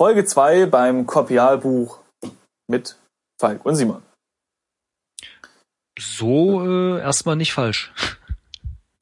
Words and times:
Folge 0.00 0.24
2 0.24 0.64
beim 0.64 1.06
Kopialbuch 1.06 1.98
mit 2.68 2.96
Falk 3.38 3.66
und 3.66 3.76
Simon. 3.76 4.00
So 5.98 6.64
äh, 6.64 7.00
erstmal 7.00 7.36
nicht 7.36 7.52
falsch. 7.52 7.92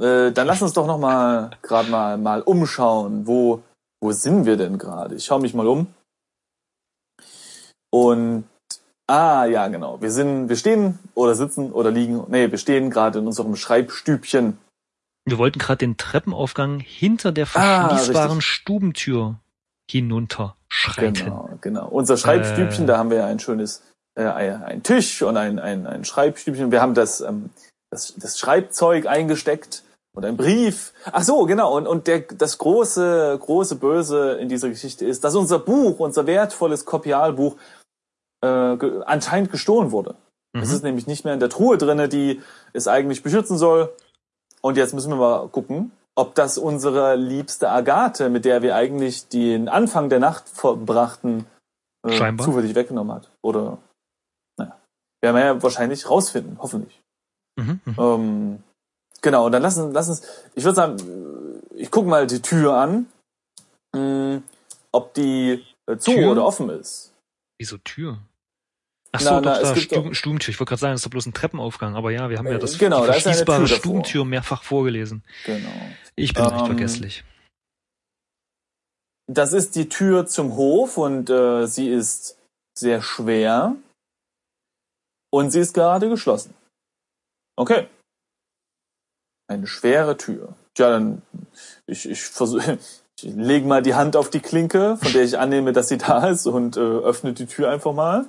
Äh, 0.01 0.31
dann 0.31 0.47
lass 0.47 0.63
uns 0.63 0.75
doch 0.75 0.87
noch 0.87 1.01
mal 1.01 1.51
gerade 1.61 1.91
mal 1.91 2.19
mal 2.19 2.43
umschauen, 2.43 3.27
wo 3.27 3.65
wo 4.01 4.13
sind 4.13 4.47
wir 4.47 4.57
denn 4.57 4.79
gerade? 4.79 5.17
Ich 5.17 5.25
schaue 5.25 5.41
mich 5.41 5.55
mal 5.55 5.67
um. 5.67 5.93
Und 7.91 8.45
ah 9.09 9.45
ja, 9.45 9.67
genau. 9.67 10.01
Wir 10.01 10.13
sind 10.13 10.49
wir 10.49 10.55
stehen 10.55 11.01
oder 11.17 11.35
sitzen 11.35 11.73
oder 11.73 11.91
liegen. 11.91 12.25
Nee, 12.29 12.49
wir 12.53 12.59
stehen 12.59 12.91
gerade 12.91 13.19
in 13.19 13.27
unserem 13.27 13.57
Schreibstübchen. 13.57 14.57
Wir 15.25 15.39
wollten 15.39 15.59
gerade 15.59 15.79
den 15.79 15.97
Treppenaufgang 15.97 16.79
hinter 16.79 17.33
der 17.33 17.47
verschließbaren 17.47 18.39
ah, 18.39 18.41
Stubentür 18.41 19.41
hinunter 19.91 20.57
schreiten. 20.69 21.15
Genau, 21.15 21.51
genau. 21.61 21.89
Unser 21.89 22.17
Schreibstübchen, 22.17 22.85
äh, 22.85 22.87
da 22.89 22.99
haben 22.99 23.11
wir 23.11 23.25
ein 23.25 23.39
schönes 23.39 23.83
äh, 24.19 24.25
ein 24.25 24.83
Tisch 24.83 25.23
und 25.23 25.37
ein, 25.37 25.59
ein, 25.59 25.87
ein 25.87 26.05
Schreibstübchen. 26.05 26.73
Wir 26.73 26.83
haben 26.83 26.95
das, 26.95 27.21
ähm, 27.21 27.51
das, 27.91 28.15
das 28.17 28.39
Schreibzeug 28.39 29.07
eingesteckt 29.07 29.85
und 30.15 30.25
ein 30.25 30.37
Brief. 30.37 30.93
Ach 31.13 31.23
so, 31.23 31.47
genau. 31.47 31.77
Und, 31.77 31.87
und 31.87 32.07
der, 32.09 32.21
das 32.21 32.59
große, 32.59 33.39
große 33.41 33.77
Böse 33.77 34.33
in 34.33 34.49
dieser 34.49 34.69
Geschichte 34.69 35.07
ist, 35.07 35.23
dass 35.23 35.37
unser 35.37 35.61
Buch, 35.61 36.01
unser 36.01 36.27
wertvolles 36.27 36.85
Kopialbuch, 36.85 37.57
äh, 38.45 38.77
ge 38.77 39.03
anscheinend 39.07 39.53
gestohlen 39.53 39.93
wurde. 39.93 40.17
Mhm. 40.53 40.63
Es 40.63 40.73
ist 40.73 40.83
nämlich 40.83 41.07
nicht 41.07 41.25
mehr 41.25 41.35
in 41.35 41.41
der 41.41 41.51
Truhe 41.51 41.79
drinne, 41.79 42.09
die 42.09 42.43
es 42.73 42.89
eigentlich 42.89 43.23
beschützen 43.23 43.57
soll. 43.57 43.93
Und 44.61 44.77
jetzt 44.77 44.95
müssen 44.95 45.11
wir 45.11 45.17
mal 45.17 45.49
gucken, 45.49 45.93
ob 46.19 46.35
das 46.35 46.59
unsere 46.59 47.15
liebste 47.15 47.71
Agathe, 47.71 48.29
mit 48.29 48.45
der 48.45 48.61
wir 48.61 48.75
eigentlich 48.75 49.29
den 49.29 49.69
Anfang 49.69 50.09
der 50.09 50.19
Nacht 50.19 50.49
verbrachten, 50.49 51.47
äh, 52.05 52.37
zufällig 52.39 52.75
weggenommen 52.75 53.15
hat. 53.15 53.31
Oder 53.41 53.79
werden 55.21 55.37
wir 55.37 55.45
ja 55.45 55.63
wahrscheinlich 55.63 56.11
rausfinden, 56.11 56.59
hoffentlich. 56.61 57.01
Mhm, 57.57 57.81
mh. 57.85 58.15
ähm, 58.15 58.63
genau, 59.21 59.47
und 59.47 59.53
dann 59.53 59.63
lassen, 59.63 59.93
lassen 59.93 60.11
uns, 60.11 60.23
ich 60.55 60.65
würde 60.65 60.77
sagen, 60.77 60.97
ich 61.77 61.91
gucke 61.91 62.09
mal 62.09 62.27
die 62.27 62.43
Tür 62.43 62.75
an, 62.75 63.07
mh, 63.95 64.01
hm, 64.01 64.43
ob 64.91 65.15
die 65.15 65.65
äh, 65.87 65.97
zu 65.99 66.13
Tür? 66.13 66.33
oder 66.33 66.45
offen 66.45 66.69
ist. 66.71 67.13
Wieso 67.61 67.79
Tür? 67.79 68.19
Ach 69.13 69.21
so, 69.21 69.31
na, 69.31 69.41
doch, 69.41 69.63
na, 69.63 69.63
da, 69.63 69.77
Stu 69.77 70.15
Stubentür. 70.15 70.53
Ich 70.53 70.61
wollte 70.61 70.71
gerade 70.71 70.81
sagen, 70.81 70.93
das 70.93 71.01
ist 71.01 71.07
doch 71.07 71.11
bloß 71.11 71.27
ein 71.27 71.33
Treppenaufgang. 71.33 71.97
Aber 71.97 72.11
ja, 72.11 72.29
wir 72.29 72.39
haben 72.39 72.47
ja 72.47 72.55
äh, 72.55 72.59
das 72.59 72.79
genau, 72.79 73.07
die 73.07 73.45
da 73.45 73.67
Stubentür 73.67 74.25
mehrfach 74.25 74.63
vorgelesen. 74.63 75.25
Genau. 75.47 75.71
Ich 76.19 76.35
bin 76.35 76.45
ähm, 76.45 76.55
nicht 76.55 76.67
vergesslich. 76.67 77.25
Das 79.31 79.53
ist 79.53 79.77
die 79.77 79.89
Tür 79.89 80.27
zum 80.27 80.57
Hof 80.57 80.97
und 80.97 81.31
äh, 81.31 81.67
sie 81.67 81.89
ist 81.91 82.39
sehr 82.77 83.03
schwer. 83.03 83.77
Und 85.31 85.51
sie 85.51 85.61
ist 85.61 85.75
gerade 85.75 86.09
geschlossen. 86.09 86.55
Okay. 87.57 87.89
Eine 89.47 89.67
schwere 89.67 90.17
Tür. 90.17 90.55
Tja, 90.75 90.91
dann 90.91 91.23
ich, 91.87 92.09
ich 92.09 92.23
versuche, 92.23 92.79
ich 93.17 93.25
lege 93.25 93.67
mal 93.67 93.83
die 93.83 93.95
Hand 93.95 94.17
auf 94.17 94.31
die 94.31 94.41
Klinke, 94.41 94.97
von 94.97 95.13
der 95.13 95.25
ich 95.25 95.39
annehme, 95.39 95.73
dass 95.73 95.89
sie 95.89 95.99
da 95.99 96.29
ist, 96.29 96.47
und 96.47 96.77
äh, 96.77 96.81
öffne 96.81 97.33
die 97.33 97.47
Tür 97.47 97.71
einfach 97.71 97.93
mal. 97.93 98.27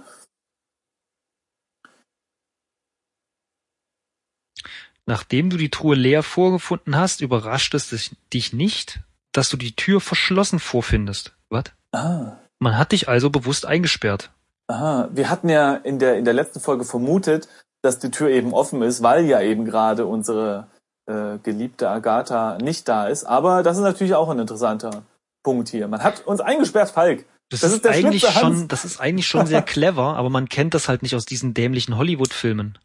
Nachdem 5.10 5.50
du 5.50 5.58
die 5.58 5.72
Truhe 5.72 5.96
leer 5.96 6.22
vorgefunden 6.22 6.96
hast, 6.96 7.22
überrascht 7.22 7.74
es 7.74 8.12
dich 8.32 8.54
nicht, 8.54 9.00
dass 9.32 9.50
du 9.50 9.58
die 9.58 9.76
Tür 9.76 10.02
verschlossen 10.02 10.60
vorfindest. 10.60 11.36
Was? 11.50 11.64
Ah. 11.92 12.34
Man 12.60 12.78
hat 12.78 12.92
dich 12.92 13.10
also 13.10 13.32
bewusst 13.32 13.66
eingesperrt. 13.66 14.30
Aha, 14.68 15.10
wir 15.12 15.32
hatten 15.32 15.50
ja 15.50 15.74
in 15.74 15.98
der, 15.98 16.16
in 16.20 16.26
der 16.26 16.36
letzten 16.36 16.60
Folge 16.60 16.86
vermutet, 16.86 17.48
dass 17.82 17.98
die 17.98 18.12
Tür 18.12 18.30
eben 18.30 18.54
offen 18.54 18.84
ist, 18.84 19.02
weil 19.02 19.26
ja 19.26 19.42
eben 19.42 19.66
gerade 19.66 20.06
unsere 20.06 20.68
äh, 21.08 21.40
geliebte 21.42 21.90
Agatha 21.90 22.60
nicht 22.60 22.88
da 22.88 23.08
ist. 23.08 23.24
Aber 23.24 23.64
das 23.64 23.78
ist 23.78 23.84
natürlich 23.84 24.14
auch 24.14 24.30
ein 24.30 24.38
interessanter 24.38 25.02
Punkt 25.42 25.70
hier. 25.70 25.88
Man 25.88 26.04
hat 26.04 26.28
uns 26.28 26.40
eingesperrt, 26.40 26.92
Falk. 26.92 27.26
Das, 27.50 27.62
das 27.62 27.72
ist, 27.72 27.84
ist 27.84 27.92
eigentlich 27.92 28.30
schon, 28.30 28.68
das 28.68 28.86
ist 28.86 29.00
eigentlich 29.02 29.28
schon 29.28 29.48
sehr 29.48 29.62
clever, 29.64 30.18
aber 30.18 30.30
man 30.30 30.50
kennt 30.50 30.76
das 30.76 30.88
halt 30.88 31.02
nicht 31.02 31.16
aus 31.16 31.26
diesen 31.26 31.56
dämlichen 31.56 31.98
Hollywood-Filmen. 31.98 32.78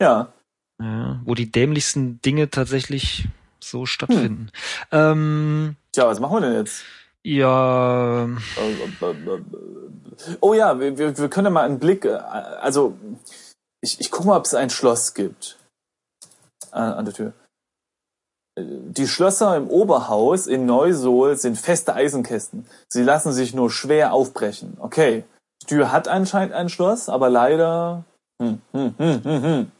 Ja. 0.00 0.32
Ja. 0.80 1.20
Wo 1.24 1.34
die 1.34 1.50
dämlichsten 1.50 2.20
Dinge 2.22 2.50
tatsächlich 2.50 3.28
so 3.60 3.86
stattfinden. 3.86 4.50
Hm. 4.90 4.98
Ähm, 5.00 5.76
Tja, 5.92 6.06
was 6.06 6.20
machen 6.20 6.36
wir 6.36 6.40
denn 6.40 6.54
jetzt? 6.54 6.84
Ja. 7.24 8.28
Oh 10.40 10.54
ja, 10.54 10.78
wir, 10.78 11.18
wir 11.18 11.28
können 11.28 11.52
mal 11.52 11.64
einen 11.64 11.78
Blick, 11.78 12.04
äh, 12.04 12.14
also 12.14 12.96
ich, 13.80 14.00
ich 14.00 14.10
guck 14.10 14.24
mal, 14.24 14.36
ob 14.36 14.44
es 14.44 14.54
ein 14.54 14.70
Schloss 14.70 15.14
gibt. 15.14 15.58
An, 16.70 16.92
an 16.92 17.04
der 17.04 17.14
Tür. 17.14 17.32
Die 18.58 19.06
Schlösser 19.06 19.56
im 19.56 19.68
Oberhaus 19.68 20.46
in 20.46 20.66
Neusohl 20.66 21.36
sind 21.36 21.56
feste 21.56 21.94
Eisenkästen. 21.94 22.66
Sie 22.88 23.02
lassen 23.02 23.32
sich 23.32 23.54
nur 23.54 23.70
schwer 23.70 24.12
aufbrechen. 24.12 24.76
Okay. 24.80 25.24
Die 25.62 25.66
Tür 25.66 25.92
hat 25.92 26.08
anscheinend 26.08 26.54
ein 26.54 26.68
Schloss, 26.68 27.08
aber 27.08 27.30
leider. 27.30 28.04
Hm, 28.40 28.60
hm, 28.72 28.94
hm, 28.96 29.24
hm, 29.24 29.42
hm. 29.42 29.72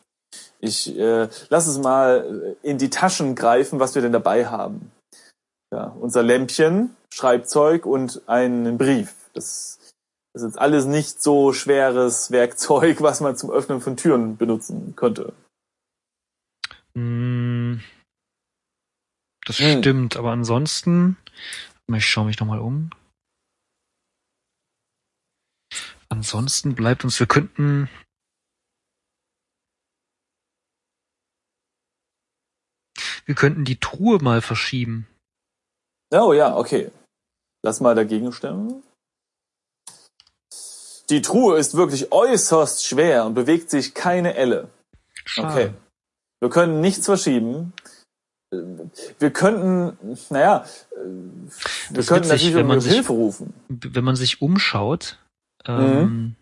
Ich 0.61 0.97
äh, 0.97 1.29
lass 1.51 1.67
es 1.67 1.79
mal 1.79 2.57
in 2.63 2.79
die 2.79 2.91
Taschen 2.91 3.35
greifen, 3.35 3.79
was 3.79 3.95
wir 3.95 4.03
denn 4.03 4.13
dabei 4.13 4.47
haben. 4.47 4.91
Ja, 5.73 5.95
unser 6.01 6.23
Lämpchen, 6.23 6.97
Schreibzeug 7.13 7.87
und 7.87 8.23
einen 8.27 8.79
Brief. 8.79 9.15
Das 9.35 9.79
ist 10.35 10.43
jetzt 10.43 10.59
alles 10.59 10.87
nicht 10.87 11.23
so 11.23 11.53
schweres 11.53 12.31
Werkzeug, 12.31 13.01
was 13.03 13.21
man 13.21 13.37
zum 13.37 13.51
Öffnen 13.51 13.81
von 13.81 13.97
Türen 13.97 14.37
benutzen 14.37 14.95
könnte. 14.97 15.33
Hm. 16.95 17.81
Das 19.47 19.59
hm. 19.59 19.79
stimmt, 19.79 20.17
aber 20.17 20.33
ansonsten, 20.33 21.17
ich 21.93 22.07
schaue 22.07 22.27
mich 22.27 22.41
nochmal 22.41 22.59
um. 22.59 22.91
Ansonsten 26.09 26.75
bleibt 26.75 27.05
uns, 27.05 27.21
wir 27.21 27.27
könnten 27.27 27.89
wir 33.29 33.35
könnten 33.35 33.67
die 33.67 33.79
Truhe 33.79 34.19
mal 34.23 34.41
verschieben. 34.41 35.07
Oh 36.11 36.33
ja, 36.33 36.57
okay. 36.57 36.91
Lass 37.63 37.81
mal 37.81 37.95
dagegen 37.95 38.33
stimmen. 38.33 38.83
Die 41.11 41.21
Truhe 41.21 41.59
ist 41.59 41.75
wirklich 41.75 42.11
äußerst 42.11 42.87
schwer 42.87 43.27
und 43.27 43.35
bewegt 43.35 43.69
sich 43.69 43.93
keine 43.93 44.35
Elle. 44.35 44.71
Schade. 45.27 45.49
Okay. 45.49 45.75
Wir 46.41 46.49
können 46.49 46.81
nichts 46.81 47.05
verschieben. 47.05 47.75
Wir 48.51 49.31
könnten, 49.31 50.17
naja, 50.31 50.65
wir 50.97 51.97
das 51.99 52.07
könnten 52.07 52.29
natürlich 52.29 52.55
wenn 52.55 52.67
man 52.67 52.81
sich, 52.81 52.95
Hilfe 52.95 53.13
rufen. 53.13 53.53
Wenn 53.69 54.05
man 54.05 54.17
sich 54.17 54.41
umschaut, 54.41 55.19
ähm, 55.67 56.01
mhm. 56.01 56.37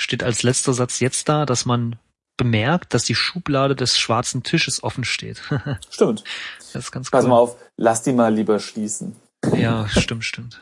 steht 0.00 0.24
als 0.24 0.42
letzter 0.42 0.72
Satz 0.72 0.98
jetzt 0.98 1.28
da, 1.28 1.46
dass 1.46 1.66
man 1.66 2.00
bemerkt, 2.36 2.94
dass 2.94 3.04
die 3.04 3.14
Schublade 3.14 3.76
des 3.76 3.98
schwarzen 3.98 4.42
Tisches 4.42 4.82
offen 4.82 5.04
steht. 5.04 5.42
Stimmt. 5.90 6.24
Das 6.72 6.84
ist 6.84 6.92
ganz 6.92 7.08
cool. 7.08 7.10
Pass 7.12 7.26
mal 7.26 7.38
auf, 7.38 7.56
lass 7.76 8.02
die 8.02 8.12
mal 8.12 8.32
lieber 8.32 8.58
schließen. 8.58 9.16
Ja, 9.54 9.88
stimmt, 9.88 10.24
stimmt. 10.24 10.60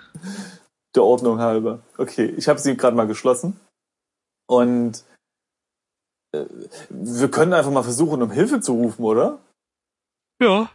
Der 0.95 1.03
Ordnung 1.03 1.39
halber. 1.39 1.83
Okay, 1.99 2.27
ich 2.37 2.49
habe 2.49 2.59
sie 2.59 2.77
gerade 2.77 2.97
mal 2.97 3.07
geschlossen. 3.07 3.61
Und 4.49 5.05
äh, 6.33 6.47
wir 6.89 7.31
können 7.31 7.53
einfach 7.53 7.71
mal 7.71 7.83
versuchen, 7.83 8.23
um 8.23 8.31
Hilfe 8.31 8.61
zu 8.61 8.73
rufen, 8.73 9.05
oder? 9.05 9.39
Ja. 10.41 10.71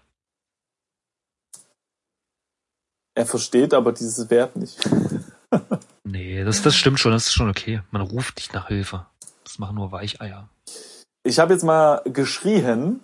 Er 3.16 3.25
versteht 3.25 3.73
aber 3.73 3.91
dieses 3.91 4.29
Verb 4.29 4.56
nicht. 4.56 4.77
nee, 6.03 6.44
das, 6.44 6.62
das 6.62 6.75
stimmt 6.75 7.00
schon, 7.00 7.12
das 7.12 7.27
ist 7.27 7.33
schon 7.33 7.50
okay. 7.50 7.81
Man 7.91 8.01
ruft 8.01 8.38
nicht 8.38 8.53
nach 8.53 8.68
Hilfe. 8.68 9.07
Das 9.56 9.60
machen 9.60 9.78
nur 9.78 9.94
Weicheier. 9.94 10.50
Ich 11.24 11.40
habe 11.40 11.54
jetzt 11.54 11.63
mal 11.63 12.02
geschrien 12.04 13.00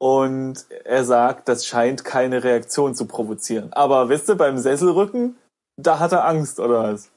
und 0.00 0.64
er 0.84 1.04
sagt, 1.04 1.48
das 1.48 1.66
scheint 1.66 2.04
keine 2.04 2.44
Reaktion 2.44 2.94
zu 2.94 3.06
provozieren. 3.06 3.72
Aber 3.72 4.08
wisst 4.08 4.28
ihr, 4.28 4.36
beim 4.36 4.58
Sesselrücken, 4.58 5.36
da 5.76 5.98
hat 5.98 6.12
er 6.12 6.24
Angst, 6.24 6.60
oder 6.60 6.84
was? 6.84 7.10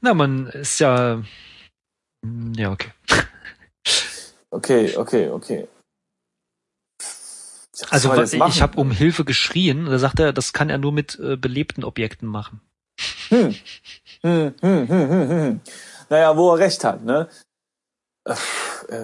Na, 0.00 0.12
man 0.12 0.48
ist 0.48 0.80
ja. 0.80 1.22
Ja, 2.56 2.72
okay. 2.72 2.90
Okay, 4.50 4.96
okay, 4.96 5.30
okay. 5.30 5.68
Also 7.90 8.12
ich, 8.12 8.32
ich 8.32 8.60
habe 8.60 8.80
um 8.80 8.90
Hilfe 8.90 9.24
geschrien, 9.24 9.86
da 9.86 10.00
sagt 10.00 10.18
er, 10.18 10.32
das 10.32 10.52
kann 10.52 10.68
er 10.68 10.78
nur 10.78 10.90
mit 10.90 11.16
äh, 11.20 11.36
belebten 11.36 11.84
Objekten 11.84 12.26
machen. 12.26 12.60
Hm. 13.28 13.54
Hm, 14.22 14.54
hm, 14.60 14.88
hm, 14.88 15.10
hm, 15.10 15.28
hm. 15.28 15.60
Naja, 16.08 16.36
wo 16.36 16.52
er 16.52 16.58
recht 16.58 16.84
hat, 16.84 17.04
ne? 17.04 17.28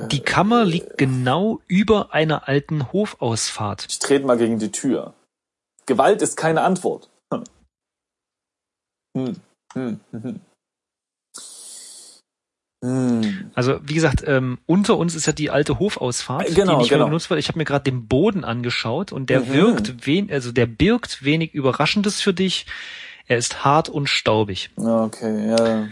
Die 0.08 0.20
Kammer 0.20 0.64
liegt 0.64 0.99
genau 0.99 1.60
über 1.69 2.12
einer 2.12 2.49
alten 2.49 2.93
Hofausfahrt. 2.93 3.87
Ich 3.88 3.99
trete 3.99 4.26
mal 4.26 4.37
gegen 4.37 4.58
die 4.58 4.72
Tür. 4.72 5.14
Gewalt 5.87 6.22
ist 6.22 6.37
keine 6.37 6.62
Antwort. 6.62 7.08
Hm. 7.32 7.44
Hm. 9.16 9.37
Hm. 9.75 10.00
Hm. 10.12 10.40
Hm. 12.84 13.50
Also 13.55 13.78
wie 13.84 13.94
gesagt, 13.94 14.25
ähm, 14.26 14.58
unter 14.66 14.96
uns 14.98 15.14
ist 15.14 15.26
ja 15.26 15.32
die 15.32 15.50
alte 15.50 15.78
Hofausfahrt, 15.78 16.46
genau, 16.55 16.72
die 16.72 16.78
nicht 16.78 16.88
genau. 16.88 17.05
mehr 17.05 17.10
genutzt 17.10 17.31
wird. 17.31 17.38
Ich 17.38 17.48
habe 17.48 17.58
mir 17.58 17.64
gerade 17.64 17.84
den 17.84 18.08
Boden 18.08 18.44
angeschaut 18.44 19.12
und 19.12 19.31
der 19.31 19.40
Mhm. 19.40 19.52
wirkt 19.52 20.06
wen, 20.06 20.31
also 20.32 20.50
der 20.50 20.66
birgt 20.66 21.25
wenig 21.25 21.55
Überraschendes 21.55 22.20
für 22.20 22.34
dich. 22.34 22.66
Er 23.28 23.38
ist 23.38 23.64
hart 23.64 23.88
und 23.88 24.08
staubig. 24.08 24.70
Okay, 24.76 25.48
ja. 25.50 25.88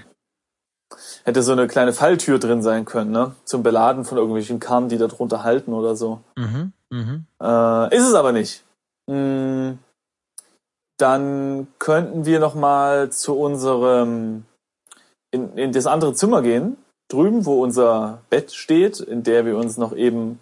Hätte 1.25 1.43
so 1.43 1.53
eine 1.53 1.67
kleine 1.69 1.93
Falltür 1.93 2.39
drin 2.39 2.63
sein 2.63 2.85
können, 2.85 3.11
ne? 3.11 3.35
Zum 3.45 3.63
Beladen 3.63 4.05
von 4.05 4.19
irgendwelchen 4.19 4.61
Karren, 4.61 4.89
die 4.89 4.99
da 4.99 5.07
drunter 5.07 5.45
halten 5.45 5.73
oder 5.73 5.97
so. 5.97 6.21
Mhm, 6.37 6.73
mhm. 6.91 7.27
Äh, 7.41 7.97
ist 7.97 8.07
es 8.07 8.15
aber 8.15 8.33
nicht. 8.33 8.65
Hm, 9.09 9.79
dann 10.99 11.69
könnten 11.79 12.27
wir 12.27 12.41
noch 12.41 12.55
mal 12.55 13.11
zu 13.11 13.39
unserem 13.39 14.45
in, 15.31 15.57
in 15.57 15.73
das 15.73 15.87
andere 15.87 16.15
Zimmer 16.15 16.43
gehen, 16.43 16.77
drüben, 17.09 17.47
wo 17.47 17.63
unser 17.63 18.23
Bett 18.31 18.53
steht, 18.53 19.01
in 19.01 19.23
der 19.23 19.47
wir 19.47 19.57
uns 19.57 19.77
noch 19.77 19.95
eben 19.95 20.41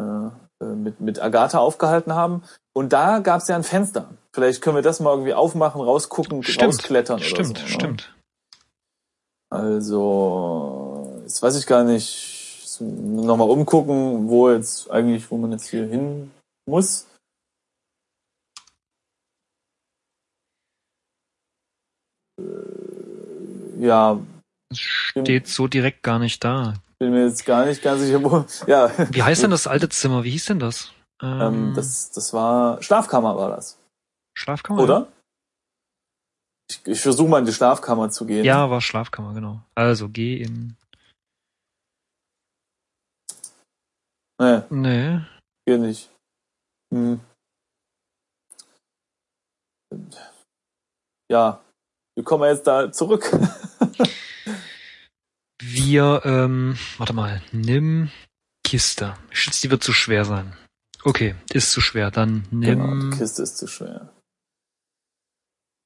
äh, 0.00 0.04
äh, 0.04 0.74
mit, 0.74 1.00
mit 1.00 1.20
Agatha 1.20 1.58
aufgehalten 1.58 2.14
haben. 2.14 2.42
Und 2.72 2.92
da 2.92 3.18
gab 3.20 3.40
es 3.40 3.48
ja 3.48 3.56
ein 3.56 3.62
Fenster. 3.62 4.08
Vielleicht 4.32 4.62
können 4.62 4.76
wir 4.76 4.82
das 4.82 5.00
mal 5.00 5.10
irgendwie 5.10 5.34
aufmachen, 5.34 5.80
rausgucken, 5.80 6.42
Stimmt, 6.42 6.74
rausklettern 6.74 7.16
oder 7.18 7.24
Stimmt, 7.24 7.58
so. 7.58 7.86
ne? 7.86 7.96
Also, 9.54 11.20
jetzt 11.22 11.42
weiß 11.42 11.56
ich 11.56 11.66
gar 11.66 11.84
nicht, 11.84 12.80
nochmal 12.80 13.48
umgucken, 13.48 14.28
wo 14.28 14.50
jetzt 14.50 14.90
eigentlich, 14.90 15.30
wo 15.30 15.36
man 15.36 15.52
jetzt 15.52 15.68
hier 15.68 15.86
hin 15.86 16.30
muss. 16.68 17.06
Äh, 22.40 22.44
Ja, 23.80 24.18
Es 24.70 24.78
steht 24.78 25.46
so 25.48 25.66
direkt 25.68 26.02
gar 26.02 26.18
nicht 26.18 26.42
da. 26.42 26.74
bin 26.98 27.10
mir 27.12 27.26
jetzt 27.26 27.44
gar 27.44 27.66
nicht 27.66 27.82
ganz 27.82 28.00
sicher, 28.00 28.22
wo. 28.22 28.44
Ja, 28.66 28.90
Wie 29.10 29.22
heißt 29.22 29.42
denn 29.42 29.50
das 29.50 29.66
alte 29.66 29.88
Zimmer? 29.88 30.24
Wie 30.24 30.30
hieß 30.30 30.46
denn 30.46 30.58
das? 30.58 30.90
ähm, 31.22 31.72
das, 31.76 32.10
das 32.10 32.32
war 32.32 32.82
Schlafkammer 32.82 33.36
war 33.36 33.50
das, 33.50 33.78
Schlafkammer? 34.36 34.82
oder? 34.82 35.08
Ich, 36.70 36.86
ich 36.86 37.00
versuche 37.00 37.28
mal 37.28 37.38
in 37.40 37.44
die 37.46 37.52
Schlafkammer 37.52 38.10
zu 38.10 38.24
gehen. 38.26 38.44
Ja, 38.44 38.70
war 38.70 38.80
Schlafkammer, 38.80 39.34
genau. 39.34 39.60
Also 39.74 40.08
geh 40.08 40.36
in. 40.42 40.76
Nee, 44.40 44.62
Nee. 44.70 45.20
geht 45.66 45.80
nicht. 45.80 46.10
Hm. 46.92 47.20
Ja, 51.30 51.60
wie 52.16 52.22
kommen 52.24 52.42
wir 52.42 52.50
jetzt 52.50 52.66
da 52.66 52.90
zurück? 52.92 53.30
Wir, 55.62 56.20
ähm, 56.24 56.76
warte 56.98 57.12
mal, 57.14 57.40
nimm 57.52 58.10
Kiste. 58.66 59.14
Ich 59.30 59.40
schätze, 59.40 59.62
die 59.62 59.70
wird 59.70 59.82
zu 59.82 59.92
schwer 59.92 60.24
sein. 60.24 60.54
Okay, 61.04 61.34
ist 61.52 61.70
zu 61.70 61.80
schwer. 61.80 62.10
Dann 62.10 62.44
Genau, 62.50 62.86
nimm. 62.88 63.10
die 63.12 63.16
Kiste 63.18 63.42
ist 63.42 63.56
zu 63.56 63.66
schwer. 63.66 64.12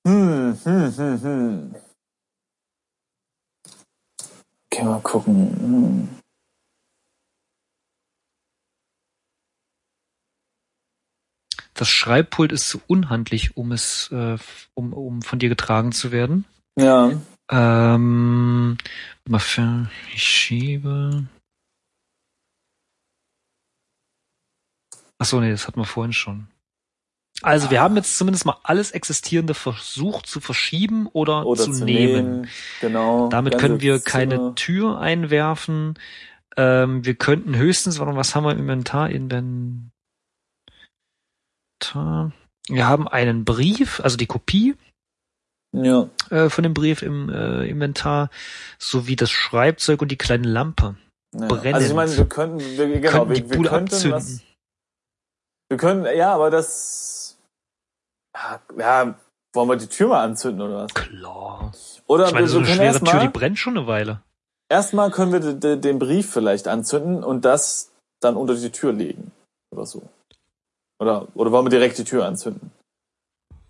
Hm, 0.09 0.57
hm, 0.65 0.97
hm, 0.97 1.23
hm. 1.23 1.75
Okay, 4.73 4.85
mal 4.85 5.01
gucken. 5.03 5.51
Hm. 5.61 6.09
Das 11.75 11.89
Schreibpult 11.91 12.53
ist 12.53 12.69
zu 12.71 12.81
unhandlich, 12.87 13.57
um 13.57 13.73
es, 13.73 14.11
äh, 14.13 14.39
um, 14.75 14.95
um 14.95 15.21
von 15.23 15.39
dir 15.39 15.51
getragen 15.51 15.93
zu 15.93 16.11
werden. 16.11 16.47
Ja, 16.79 17.13
Ähm, 17.51 18.79
mal 19.27 19.39
für, 19.39 19.91
ich 20.15 20.23
schiebe. 20.23 21.27
Ach 25.19 25.27
so, 25.27 25.41
nee, 25.41 25.51
das 25.51 25.67
hatten 25.67 25.81
wir 25.81 25.85
vorhin 25.85 26.13
schon. 26.13 26.49
Also, 27.43 27.71
wir 27.71 27.81
haben 27.81 27.95
jetzt 27.97 28.19
zumindest 28.19 28.47
mal 28.47 28.57
alles 28.65 28.91
Existierende 28.91 29.55
versucht 29.55 30.27
zu 30.27 30.41
verschieben 30.41 31.07
oder, 31.13 31.47
oder 31.47 31.63
zu, 31.63 31.73
zu, 31.73 31.85
nehmen. 31.85 32.31
nehmen. 32.41 32.49
Genau. 32.81 33.29
Damit 33.29 33.59
können 33.59 33.81
wir 33.81 34.01
keine 34.01 34.35
Zimmer. 34.37 34.55
Tür 34.57 34.99
einwerfen. 34.99 35.95
Ähm, 36.57 37.05
wir 37.05 37.15
könnten 37.15 37.55
höchstens, 37.57 38.01
was 38.01 38.35
haben 38.35 38.43
wir 38.45 38.51
im 38.51 38.59
Inventar? 38.59 39.11
Inventar. 39.11 39.93
Wir 42.69 42.89
haben 42.89 43.07
einen 43.07 43.45
Brief, 43.45 44.01
also 44.01 44.17
die 44.17 44.27
Kopie 44.27 44.75
Ja, 45.73 46.09
äh, 46.31 46.51
von 46.51 46.65
dem 46.65 46.75
Brief 46.75 47.03
im 47.03 47.29
äh, 47.29 47.69
Inventar, 47.69 48.31
sowie 48.79 49.15
das 49.15 49.31
Schreibzeug 49.31 50.03
und 50.03 50.11
die 50.11 50.19
kleine 50.19 50.49
Lampe. 50.49 50.97
ja. 51.33 51.47
Brennend. 51.47 51.75
Also 51.75 51.87
ich 51.87 51.95
meine, 51.95 52.17
wir 52.17 52.27
könnten, 52.27 52.59
wir, 52.59 53.01
genau, 53.01 53.25
Könnten 53.25 53.35
die 53.35 53.49
wir, 53.51 53.63
wir 53.63 53.71
könnten 53.71 54.11
was. 54.11 54.43
Wir 55.69 55.77
können, 55.77 56.07
ja, 56.17 56.35
aber 56.35 56.51
das. 56.51 57.39
Ja, 58.77 59.15
wollen 59.53 59.69
wir 59.69 59.77
die 59.77 59.89
Tür 59.89 60.09
mal 60.09 60.25
anzünden 60.25 60.63
oder 60.63 60.85
was? 60.85 60.95
Klar. 60.95 61.73
Oder 62.07 62.27
Ich 62.27 62.33
meine, 62.33 62.47
wir, 62.47 62.51
so 62.51 62.59
eine 62.59 62.67
schwere 62.67 63.01
Tür, 63.01 63.21
die 63.21 63.29
brennt 63.29 63.59
schon 63.59 63.77
eine 63.77 63.87
Weile. 63.87 64.23
erstmal 64.71 65.11
können 65.11 65.33
wir 65.33 65.41
de, 65.41 65.55
de, 65.55 65.77
den 65.77 65.99
Brief 65.99 66.31
vielleicht 66.31 66.69
anzünden 66.69 67.25
und 67.25 67.45
das 67.45 67.91
dann 68.21 68.37
unter 68.37 68.55
die 68.55 68.71
Tür 68.71 68.93
legen. 68.93 69.33
Oder 69.71 69.87
so. 69.87 70.03
Oder, 71.01 71.29
oder 71.35 71.53
wollen 71.53 71.67
wir 71.67 71.71
direkt 71.71 71.99
die 71.99 72.05
Tür 72.05 72.27
anzünden? 72.27 72.71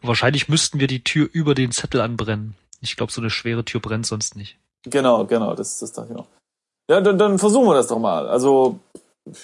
Wahrscheinlich 0.03 0.49
müssten 0.49 0.79
wir 0.81 0.87
die 0.87 1.03
Tür 1.03 1.29
über 1.33 1.55
den 1.55 1.73
Zettel 1.73 2.01
anbrennen. 2.01 2.55
Ich 2.81 2.97
glaube, 2.97 3.11
so 3.13 3.21
eine 3.21 3.31
schwere 3.31 3.65
Tür 3.65 3.81
brennt 3.81 4.07
sonst 4.07 4.37
nicht. 4.37 4.57
Genau, 4.85 5.27
genau, 5.27 5.55
das, 5.55 5.81
das 5.81 5.93
dachte 5.93 6.13
ich 6.13 6.17
noch. 6.17 6.27
Ja, 6.89 7.01
dann, 7.01 7.19
dann 7.19 7.39
versuchen 7.39 7.67
wir 7.67 7.75
das 7.75 7.89
doch 7.89 7.99
mal. 7.99 8.29
Also, 8.29 8.79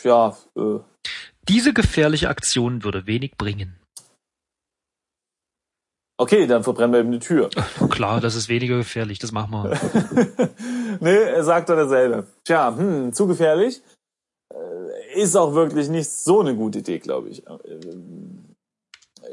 ja, 0.04 0.36
äh, 0.56 0.78
Diese 1.48 1.72
gefährliche 1.72 2.28
Aktion 2.28 2.84
würde 2.84 3.06
wenig 3.06 3.36
bringen. 3.36 3.76
okay, 6.16 6.46
dann 6.46 6.62
verbrennen 6.62 6.92
wir 6.92 7.00
eben 7.00 7.12
die 7.12 7.18
Tür. 7.18 7.50
Klar, 7.90 8.20
das 8.20 8.34
ist 8.34 8.48
weniger 8.48 8.76
gefährlich, 8.78 9.18
das 9.18 9.32
machen 9.32 9.52
wir. 9.52 10.48
nee, 11.00 11.16
er 11.16 11.44
sagt 11.44 11.68
doch 11.68 11.76
dasselbe. 11.76 12.26
Tja, 12.44 12.74
hm, 12.76 13.12
zu 13.12 13.26
gefährlich. 13.26 13.82
Äh, 14.52 15.20
Ist 15.22 15.36
auch 15.36 15.54
wirklich 15.54 15.88
nicht 15.88 16.08
so 16.08 16.40
eine 16.40 16.54
gute 16.54 16.78
Idee, 16.78 16.98
glaube 16.98 17.28
ich. 17.28 17.42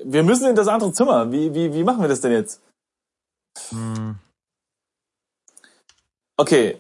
Wir 0.04 0.24
müssen 0.24 0.50
in 0.50 0.56
das 0.56 0.68
andere 0.68 0.92
Zimmer. 0.92 1.32
Wie, 1.32 1.54
wie, 1.54 1.74
wie 1.74 1.84
machen 1.84 2.02
wir 2.02 2.10
das 2.10 2.22
denn 2.22 2.32
jetzt? 2.34 2.62
Hm. 3.70 4.16
Okay, 6.38 6.78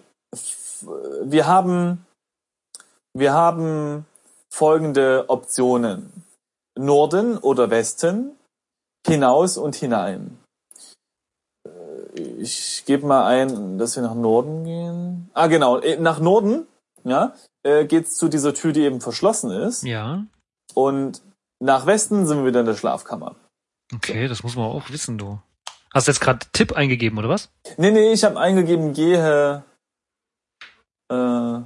wir 1.23 1.45
haben, 1.45 2.05
wir 3.13 3.33
haben 3.33 4.05
folgende 4.53 5.25
Optionen. 5.29 6.23
Norden 6.77 7.37
oder 7.37 7.69
Westen, 7.69 8.31
hinaus 9.05 9.57
und 9.57 9.75
hinein. 9.75 10.37
Äh, 11.65 12.21
Ich 12.41 12.83
gebe 12.85 13.05
mal 13.05 13.25
ein, 13.25 13.77
dass 13.77 13.95
wir 13.95 14.03
nach 14.03 14.15
Norden 14.15 14.63
gehen. 14.63 15.29
Ah, 15.33 15.47
genau, 15.47 15.79
äh, 15.79 15.97
nach 15.97 16.19
Norden, 16.19 16.67
ja, 17.03 17.33
äh, 17.63 17.85
geht's 17.85 18.15
zu 18.15 18.27
dieser 18.29 18.53
Tür, 18.53 18.71
die 18.73 18.81
eben 18.81 19.01
verschlossen 19.01 19.51
ist. 19.51 19.83
Ja, 19.83 20.23
Und 20.73 21.21
nach 21.59 21.85
Westen 21.85 22.25
sind 22.25 22.39
wir 22.39 22.45
wieder 22.47 22.61
in 22.61 22.65
der 22.65 22.75
Schlafkammer. 22.75 23.35
okay, 23.93 24.27
das 24.27 24.43
muss 24.43 24.55
man 24.55 24.65
auch 24.65 24.89
wissen, 24.89 25.17
du. 25.17 25.39
Hast 25.93 26.07
du 26.07 26.11
jetzt 26.11 26.21
gerade 26.21 26.45
Tipp 26.53 26.71
eingegeben, 26.73 27.17
oder 27.19 27.27
was? 27.29 27.49
Nee, 27.77 27.91
nee, 27.91 28.13
ich 28.13 28.23
habe 28.23 28.39
eingegeben, 28.39 28.93
gehe 28.93 29.63
äh, 31.11 31.59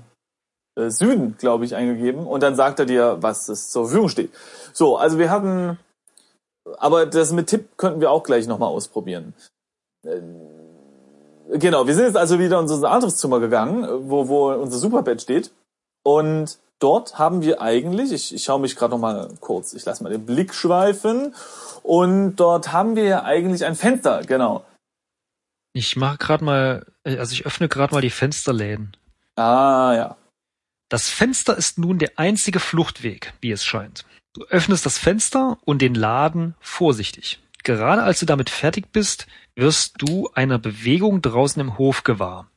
äh, 0.76 0.90
Süden, 0.90 1.38
glaube 1.38 1.66
ich, 1.66 1.76
eingegeben. 1.76 2.26
Und 2.26 2.44
dann 2.44 2.56
sagt 2.56 2.80
er 2.80 2.86
dir, 2.86 3.18
was 3.22 3.50
es 3.50 3.70
zur 3.70 3.86
Verfügung 3.86 4.10
steht. 4.10 4.32
So, 4.74 4.98
also 4.98 5.18
wir 5.20 5.30
hatten, 5.30 5.78
aber 6.78 7.06
das 7.06 7.32
mit 7.32 7.48
Tipp 7.48 7.78
könnten 7.78 8.02
wir 8.02 8.12
auch 8.12 8.24
gleich 8.24 8.48
nochmal 8.48 8.70
ausprobieren. 8.70 9.34
Äh, 10.06 10.22
Genau, 11.50 11.86
wir 11.86 11.94
sind 11.94 12.06
jetzt 12.06 12.18
also 12.18 12.40
wieder 12.40 12.58
in 12.58 12.64
unser 12.64 12.90
anderes 12.90 13.18
Zimmer 13.18 13.40
gegangen, 13.40 13.88
wo, 14.10 14.28
wo 14.28 14.52
unser 14.52 14.78
Superbett 14.78 15.22
steht. 15.22 15.52
Und 16.04 16.58
dort 16.80 17.20
haben 17.20 17.42
wir 17.42 17.62
eigentlich, 17.62 18.12
ich, 18.12 18.34
ich 18.34 18.44
schaue 18.44 18.60
mich 18.60 18.76
gerade 18.76 18.92
noch 18.92 19.00
mal 19.00 19.30
kurz, 19.42 19.74
ich 19.74 19.86
lasse 19.86 20.04
mal 20.04 20.10
den 20.10 20.26
Blick 20.26 20.54
schweifen. 20.54 21.36
Und 21.84 22.38
dort 22.38 22.74
haben 22.74 22.96
wir 22.96 23.04
ja 23.04 23.24
eigentlich 23.24 23.64
ein 23.66 23.76
Fenster, 23.76 24.24
genau. 24.24 24.66
Ich 25.74 25.96
mache 25.96 26.18
gerade 26.18 26.44
mal, 26.44 26.86
äh, 27.04 27.18
also 27.18 27.34
ich 27.34 27.46
öffne 27.46 27.68
gerade 27.68 27.94
mal 27.94 28.02
die 28.02 28.10
Fensterläden. 28.10 28.98
Ah, 29.36 29.94
ja. 29.96 30.18
Das 30.90 31.10
Fenster 31.10 31.58
ist 31.58 31.78
nun 31.78 31.98
der 31.98 32.18
einzige 32.20 32.60
Fluchtweg, 32.60 33.34
wie 33.42 33.52
es 33.52 33.66
scheint. 33.66 34.06
Du 34.34 34.44
öffnest 34.46 34.86
das 34.86 34.98
Fenster 34.98 35.58
und 35.66 35.82
den 35.82 35.96
Laden 35.96 36.56
vorsichtig. 36.60 37.40
Gerade 37.64 38.04
als 38.04 38.20
du 38.20 38.26
damit 38.26 38.50
fertig 38.50 38.92
bist, 38.92 39.26
wirst 39.56 39.96
du 39.98 40.30
einer 40.34 40.60
Bewegung 40.60 41.22
draußen 41.22 41.60
im 41.60 41.78
Hof 41.78 42.04
gewahr. 42.04 42.50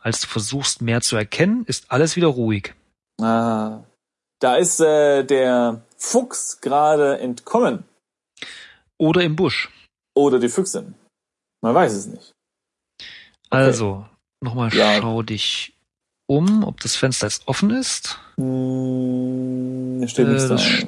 Als 0.00 0.20
du 0.20 0.26
versuchst 0.28 0.80
mehr 0.80 1.00
zu 1.00 1.16
erkennen, 1.16 1.64
ist 1.66 1.90
alles 1.90 2.16
wieder 2.16 2.28
ruhig. 2.28 2.74
Ah, 3.20 3.80
da 4.40 4.56
ist 4.56 4.80
äh, 4.80 5.22
der 5.24 5.82
Fuchs 5.98 6.60
gerade 6.60 7.18
entkommen. 7.18 7.84
Oder 8.98 9.22
im 9.22 9.36
Busch. 9.36 9.70
Oder 10.14 10.38
die 10.38 10.48
Füchsin. 10.48 10.94
Man 11.60 11.74
weiß 11.74 11.92
es 11.92 12.06
nicht. 12.06 12.32
Also, 13.50 14.06
nochmal 14.40 14.72
Ja. 14.74 14.94
schau 15.00 15.22
dich 15.22 15.74
um, 16.32 16.64
ob 16.64 16.80
das 16.80 16.96
Fenster 16.96 17.26
jetzt 17.26 17.46
offen 17.46 17.70
ist. 17.70 18.18
Hm, 18.36 20.02
steht 20.08 20.28
Äh, 20.28 20.48
das 20.48 20.86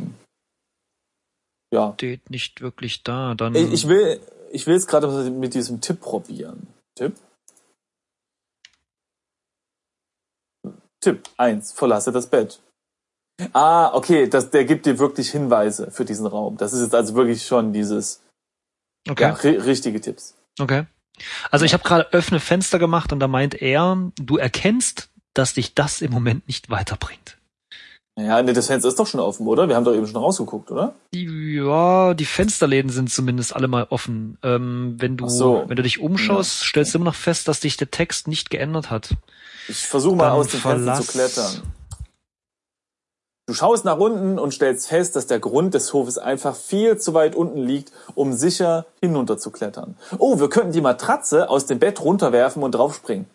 Ja. 1.71 1.93
Steht 1.95 2.31
nicht 2.31 2.63
wirklich 2.63 3.03
da. 3.03 3.35
Dann 3.35 3.55
Ich, 3.55 3.73
ich 3.73 3.89
will, 3.89 4.21
ich 4.53 4.67
will 4.67 4.75
es 4.75 4.87
gerade 4.87 5.09
mit 5.31 5.53
diesem 5.53 5.81
Tipp 5.83 6.01
probieren. 6.01 6.69
Tipp? 6.97 7.15
Tipp 11.01 11.29
1. 11.37 11.73
Verlasse 11.73 12.11
das 12.11 12.29
Bett. 12.29 12.61
Ah, 13.53 13.93
okay, 13.93 14.29
das, 14.29 14.51
der 14.51 14.65
gibt 14.65 14.87
dir 14.87 14.99
wirklich 14.99 15.31
Hinweise 15.31 15.91
für 15.91 16.05
diesen 16.05 16.27
Raum. 16.27 16.57
Das 16.57 16.73
ist 16.73 16.81
jetzt 16.81 16.95
also 16.95 17.15
wirklich 17.15 17.45
schon 17.45 17.73
dieses, 17.73 18.23
okay. 19.11 19.25
ja, 19.25 19.33
ri 19.33 19.57
richtige 19.57 20.01
Tipps. 20.01 20.37
Okay. 20.59 20.87
Also 21.51 21.65
ich 21.65 21.75
habe 21.75 21.83
gerade 21.83 22.13
öffne 22.13 22.41
Fenster 22.41 22.79
gemacht 22.79 23.13
und 23.13 23.21
da 23.21 23.29
meint 23.29 23.61
er, 23.61 24.11
du 24.17 24.37
erkennst, 24.37 25.11
dass 25.35 25.55
dich 25.55 25.75
das 25.75 26.01
im 26.01 26.13
Moment 26.13 26.47
nicht 26.47 26.71
weiterbringt. 26.71 27.37
Ja, 28.17 28.41
nee, 28.43 28.53
das 28.53 28.69
Fenster 28.69 28.89
ist 28.89 28.99
doch 28.99 29.09
schon 29.09 29.19
offen, 29.19 29.47
oder? 29.49 29.69
Wir 29.69 29.75
haben 29.75 29.85
doch 29.85 29.95
eben 29.95 30.07
schon 30.07 30.17
rausgeguckt, 30.17 30.71
oder? 30.71 30.95
Ja, 31.13 32.15
die 32.15 32.25
Fensterläden 32.25 32.91
sind 32.91 33.11
zumindest 33.11 33.57
alle 33.57 33.67
mal 33.67 33.89
offen. 33.91 34.39
Ähm, 34.45 34.95
wenn 34.99 35.17
du, 35.17 35.29
so. 35.29 35.65
wenn 35.67 35.77
du 35.77 35.83
dich 35.83 35.99
umschaust, 35.99 36.61
stellst 36.61 36.95
du 36.95 36.99
immer 36.99 37.07
noch 37.07 37.17
fest, 37.17 37.49
dass 37.49 37.59
dich 37.59 37.77
der 37.77 37.91
Text 37.91 38.29
nicht 38.29 38.51
geändert 38.51 38.91
hat. 38.91 39.11
Ich 39.67 39.79
versuche 39.79 40.15
mal 40.15 40.29
Dann 40.29 40.39
aus 40.39 40.49
dem 40.49 40.61
Fenster 40.61 40.95
zu 40.95 41.11
klettern. 41.11 41.63
Du 43.47 43.53
schaust 43.53 43.85
nach 43.85 43.99
unten 43.99 44.39
und 44.39 44.55
stellst 44.55 44.87
fest, 44.87 45.17
dass 45.17 45.27
der 45.27 45.41
Grund 45.41 45.75
des 45.75 45.93
Hofes 45.93 46.17
einfach 46.17 46.55
viel 46.55 46.97
zu 46.99 47.15
weit 47.15 47.35
unten 47.35 47.63
liegt, 47.63 47.93
um 48.15 48.33
sicher 48.33 48.87
hinunter 49.03 49.39
zu 49.39 49.51
klettern. 49.51 49.97
Oh, 50.19 50.39
wir 50.39 50.49
könnten 50.49 50.73
die 50.73 50.81
Matratze 50.81 51.51
aus 51.51 51.67
dem 51.67 51.81
Bett 51.81 52.01
runterwerfen 52.01 52.63
und 52.63 52.73
draufspringen. 52.73 53.27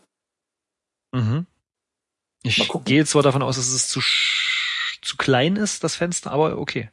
Mhm. 1.12 1.46
Ich 2.43 2.69
gehe 2.86 3.05
zwar 3.05 3.24
davon 3.24 3.41
aus, 3.41 3.58
dass 3.58 3.67
es 3.67 3.89
zu, 3.89 4.00
zu 5.01 5.17
klein 5.17 5.55
ist, 5.55 5.84
das 5.84 5.96
Fenster, 5.96 6.31
aber 6.31 6.58
okay. 6.58 6.89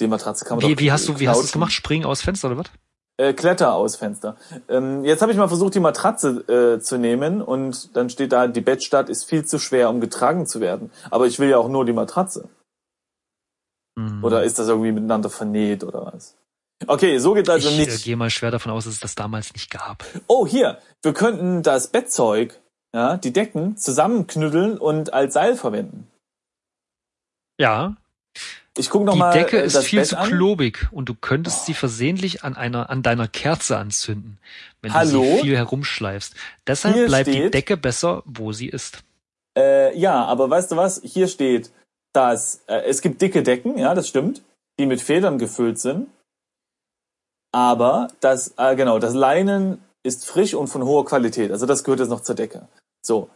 Die 0.00 0.06
Matratze 0.06 0.44
kann 0.44 0.58
man 0.58 0.68
Wie, 0.68 0.74
doch 0.74 0.80
wie 0.80 0.92
hast 0.92 1.08
du, 1.08 1.18
wie 1.18 1.28
hast 1.28 1.40
du 1.40 1.44
es 1.44 1.52
gemacht? 1.52 1.72
Springen 1.72 2.04
aus 2.04 2.22
Fenster 2.22 2.48
oder 2.48 2.58
was? 2.58 2.70
Äh, 3.18 3.34
Kletter 3.34 3.74
aus 3.74 3.96
Fenster. 3.96 4.36
Ähm, 4.68 5.04
jetzt 5.04 5.20
habe 5.20 5.32
ich 5.32 5.38
mal 5.38 5.48
versucht, 5.48 5.74
die 5.74 5.80
Matratze 5.80 6.76
äh, 6.76 6.80
zu 6.80 6.96
nehmen 6.96 7.42
und 7.42 7.94
dann 7.96 8.08
steht 8.08 8.32
da, 8.32 8.46
die 8.46 8.62
Bettstatt 8.62 9.08
ist 9.08 9.24
viel 9.24 9.44
zu 9.44 9.58
schwer, 9.58 9.90
um 9.90 10.00
getragen 10.00 10.46
zu 10.46 10.60
werden. 10.60 10.90
Aber 11.10 11.26
ich 11.26 11.38
will 11.38 11.50
ja 11.50 11.58
auch 11.58 11.68
nur 11.68 11.84
die 11.84 11.92
Matratze. 11.92 12.48
Hm. 13.98 14.24
Oder 14.24 14.44
ist 14.44 14.58
das 14.58 14.68
irgendwie 14.68 14.92
miteinander 14.92 15.28
vernäht 15.28 15.84
oder 15.84 16.06
was? 16.12 16.36
Okay, 16.86 17.18
so 17.18 17.34
geht 17.34 17.48
also 17.48 17.68
ich 17.68 17.78
äh, 17.78 17.84
nicht. 17.84 18.04
gehe 18.04 18.16
mal 18.16 18.30
schwer 18.30 18.50
davon 18.50 18.72
aus, 18.72 18.84
dass 18.84 18.94
es 18.94 19.00
das 19.00 19.14
damals 19.14 19.52
nicht 19.52 19.70
gab. 19.70 20.04
Oh, 20.26 20.46
hier, 20.46 20.78
wir 21.02 21.12
könnten 21.12 21.62
das 21.62 21.88
Bettzeug, 21.88 22.60
ja, 22.94 23.16
die 23.16 23.32
Decken 23.32 23.76
zusammenknütteln 23.76 24.78
und 24.78 25.12
als 25.12 25.34
Seil 25.34 25.56
verwenden. 25.56 26.08
Ja, 27.60 27.96
Ich 28.76 28.88
gucke 28.90 29.04
noch 29.04 29.12
die 29.14 29.18
mal 29.18 29.32
Decke 29.32 29.60
äh, 29.62 29.66
ist 29.66 29.78
viel 29.84 30.00
Bett 30.00 30.08
zu 30.08 30.18
an. 30.18 30.28
klobig 30.28 30.88
und 30.90 31.08
du 31.08 31.14
könntest 31.14 31.66
sie 31.66 31.74
versehentlich 31.74 32.44
an 32.44 32.56
einer 32.56 32.88
an 32.90 33.02
deiner 33.02 33.28
Kerze 33.28 33.76
anzünden, 33.78 34.38
wenn 34.80 34.92
Hallo? 34.94 35.22
du 35.22 35.36
sie 35.36 35.40
viel 35.42 35.56
herumschleifst. 35.56 36.34
Deshalb 36.66 36.94
Hier 36.94 37.06
bleibt 37.06 37.28
die 37.28 37.32
steht- 37.32 37.54
Decke 37.54 37.76
besser, 37.76 38.22
wo 38.26 38.52
sie 38.52 38.68
ist. 38.68 39.02
Äh, 39.56 39.96
ja, 39.98 40.24
aber 40.24 40.48
weißt 40.48 40.72
du 40.72 40.76
was? 40.76 41.00
Hier 41.04 41.28
steht, 41.28 41.70
dass 42.14 42.62
äh, 42.68 42.82
es 42.86 43.02
gibt 43.02 43.20
dicke 43.20 43.42
Decken, 43.42 43.76
ja, 43.76 43.94
das 43.94 44.08
stimmt, 44.08 44.40
die 44.78 44.86
mit 44.86 45.02
Federn 45.02 45.38
gefüllt 45.38 45.78
sind. 45.78 46.08
Aber 47.54 48.08
das, 48.20 48.54
äh, 48.56 48.74
genau, 48.76 48.98
das 48.98 49.12
Leinen 49.14 49.82
ist 50.02 50.24
frisch 50.26 50.54
und 50.54 50.68
von 50.68 50.82
hoher 50.84 51.04
Qualität. 51.04 51.50
Also 51.52 51.66
das 51.66 51.84
gehört 51.84 52.00
jetzt 52.00 52.08
noch 52.08 52.22
zur 52.22 52.34
Decke. 52.34 52.66
So. 53.04 53.28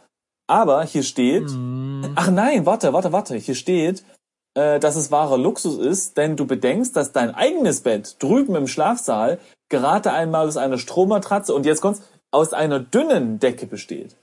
Aber 0.49 0.83
hier 0.83 1.03
steht, 1.03 1.49
Hm, 1.49 2.13
Ach 2.15 2.31
nein, 2.31 2.65
warte, 2.65 2.93
warte, 2.93 3.11
warte. 3.11 3.35
Hier 3.35 3.55
steht, 3.55 4.03
äh, 4.55 4.79
dass 4.79 4.95
es 4.95 5.11
wahrer 5.11 5.37
Luxus 5.37 5.77
ist, 5.77 6.15
denn 6.17 6.35
du 6.37 6.45
bedenkst, 6.47 6.95
dass 6.95 7.11
dein 7.11 7.35
eigenes 7.35 7.81
Bett 7.81 8.15
drüben 8.19 8.55
im 8.55 8.67
Schlafsaal 8.67 9.39
gerade 9.69 10.13
einmal 10.13 10.47
aus 10.47 10.55
einer 10.57 10.77
Strohmatratze 10.77 11.53
und 11.53 11.65
jetzt 11.65 11.81
kommt's, 11.81 12.01
aus 12.31 12.53
einer 12.53 12.79
dünnen 12.79 13.39
Decke 13.39 13.65
besteht. 13.67 14.15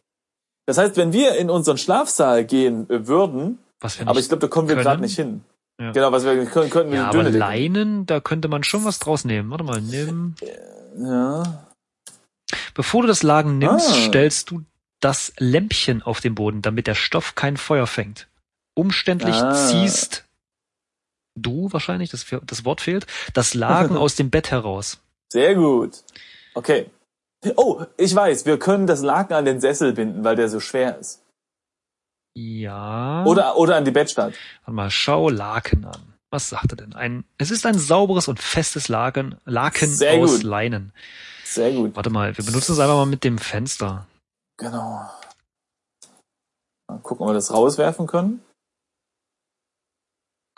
Das 0.67 0.79
heißt, 0.79 0.97
wenn 0.97 1.13
wir 1.13 1.37
in 1.37 1.51
unseren 1.51 1.77
Schlafsaal 1.77 2.45
gehen 2.45 2.89
äh, 2.89 3.07
würden, 3.07 3.59
aber 4.07 4.19
ich 4.19 4.29
glaube, 4.29 4.41
da 4.41 4.49
kommen 4.49 4.69
wir 4.69 4.77
gerade 4.77 5.03
nicht 5.03 5.17
hin. 5.17 5.43
Ja. 5.79 5.93
Genau, 5.93 6.11
was 6.13 6.25
wir 6.25 6.47
können, 6.47 6.71
könnten 6.71 6.93
wir 6.93 7.01
ja, 7.01 7.09
aber 7.09 7.25
Decke. 7.25 7.37
Leinen, 7.37 8.07
da 8.07 8.21
könnte 8.21 8.49
man 8.49 8.63
schon 8.65 8.85
was 8.87 8.99
draus 8.99 9.25
nehmen. 9.27 9.51
Warte 9.51 9.65
mal, 9.65 9.81
nimm. 9.83 10.37
Ja. 10.97 11.43
Bevor 12.75 13.03
du 13.03 13.09
das 13.09 13.23
Lagen 13.23 13.59
nimmst, 13.59 13.91
Ah. 13.91 13.95
stellst 13.95 14.51
du 14.51 14.63
das 15.04 15.32
Lämpchen 15.38 16.02
auf 16.02 16.20
den 16.20 16.34
Boden, 16.34 16.62
damit 16.62 16.87
der 16.87 16.94
Stoff 16.94 17.34
kein 17.34 17.56
Feuer 17.56 17.87
fängt. 17.87 18.26
Umständlich 18.75 19.37
Ah. 19.37 19.54
ziehst 19.54 20.25
du 21.37 21.70
wahrscheinlich, 21.73 22.11
das, 22.11 22.26
das 22.44 22.64
Wort 22.64 22.80
fehlt, 22.80 23.06
das 23.34 23.54
Lagen 23.54 23.96
aus 24.04 24.16
dem 24.16 24.30
Bett 24.30 24.50
heraus. 24.50 25.00
Sehr 25.32 25.54
gut. 25.54 26.02
Okay. 26.54 26.90
Oh, 27.56 27.84
ich 27.99 28.14
weiß, 28.14 28.46
wir 28.46 28.58
können 28.58 28.87
das 28.87 29.02
Laken 29.02 29.34
an 29.34 29.44
den 29.44 29.61
Sessel 29.61 29.92
binden, 29.92 30.25
weil 30.25 30.37
der 30.37 30.49
so 30.49 30.61
schwer 30.61 30.99
ist. 30.99 31.20
Ja. 32.34 33.25
Oder, 33.25 33.56
oder 33.56 33.76
an 33.76 33.84
die 33.84 33.90
Bettstatt. 33.90 34.34
Warte 34.62 34.73
mal, 34.73 34.90
schau 34.90 35.28
Laken 35.28 35.84
an. 35.84 36.14
Was 36.30 36.49
sagt 36.49 36.73
er 36.73 36.76
denn? 36.76 36.94
Ein, 36.94 37.25
es 37.38 37.50
ist 37.50 37.66
ein 37.66 37.78
sauberes 37.78 38.26
und 38.26 38.40
festes 38.40 38.88
Laken, 38.88 39.37
Laken 39.44 39.90
Sehr 39.90 40.14
aus 40.14 40.37
gut. 40.37 40.42
Leinen. 40.42 40.92
Sehr 41.44 41.70
gut. 41.73 41.94
Warte 41.94 42.11
mal, 42.11 42.37
wir 42.37 42.44
benutzen 42.44 42.73
es 42.73 42.78
einfach 42.78 42.96
mal 42.96 43.06
mit 43.06 43.23
dem 43.23 43.38
Fenster. 43.38 44.06
Genau. 44.56 45.11
Mal 46.88 46.99
gucken, 47.02 47.25
ob 47.25 47.30
wir 47.30 47.34
das 47.34 47.52
rauswerfen 47.52 48.06
können. 48.06 48.42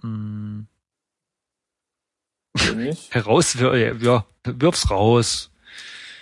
Hm, 0.03 0.67
nicht. 2.75 3.15
heraus, 3.15 3.55
ja, 3.55 4.27
wirf's 4.45 4.91
raus. 4.91 5.51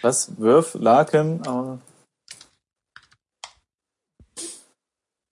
Was? 0.02 0.38
Wirf, 0.38 0.74
Laken, 0.74 1.46
aber 1.46 1.80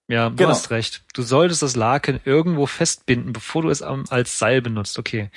Ja, 0.09 0.29
du 0.29 0.35
Genau. 0.35 0.49
hast 0.49 0.69
recht. 0.69 1.03
Du 1.13 1.21
solltest 1.23 1.61
das 1.61 1.75
Laken 1.75 2.19
irgendwo 2.25 2.65
festbinden, 2.65 3.31
bevor 3.33 3.61
du 3.61 3.69
es 3.69 3.81
als 3.81 4.37
Seil 4.37 4.61
benutzt. 4.61 4.99
Okay. 4.99 5.31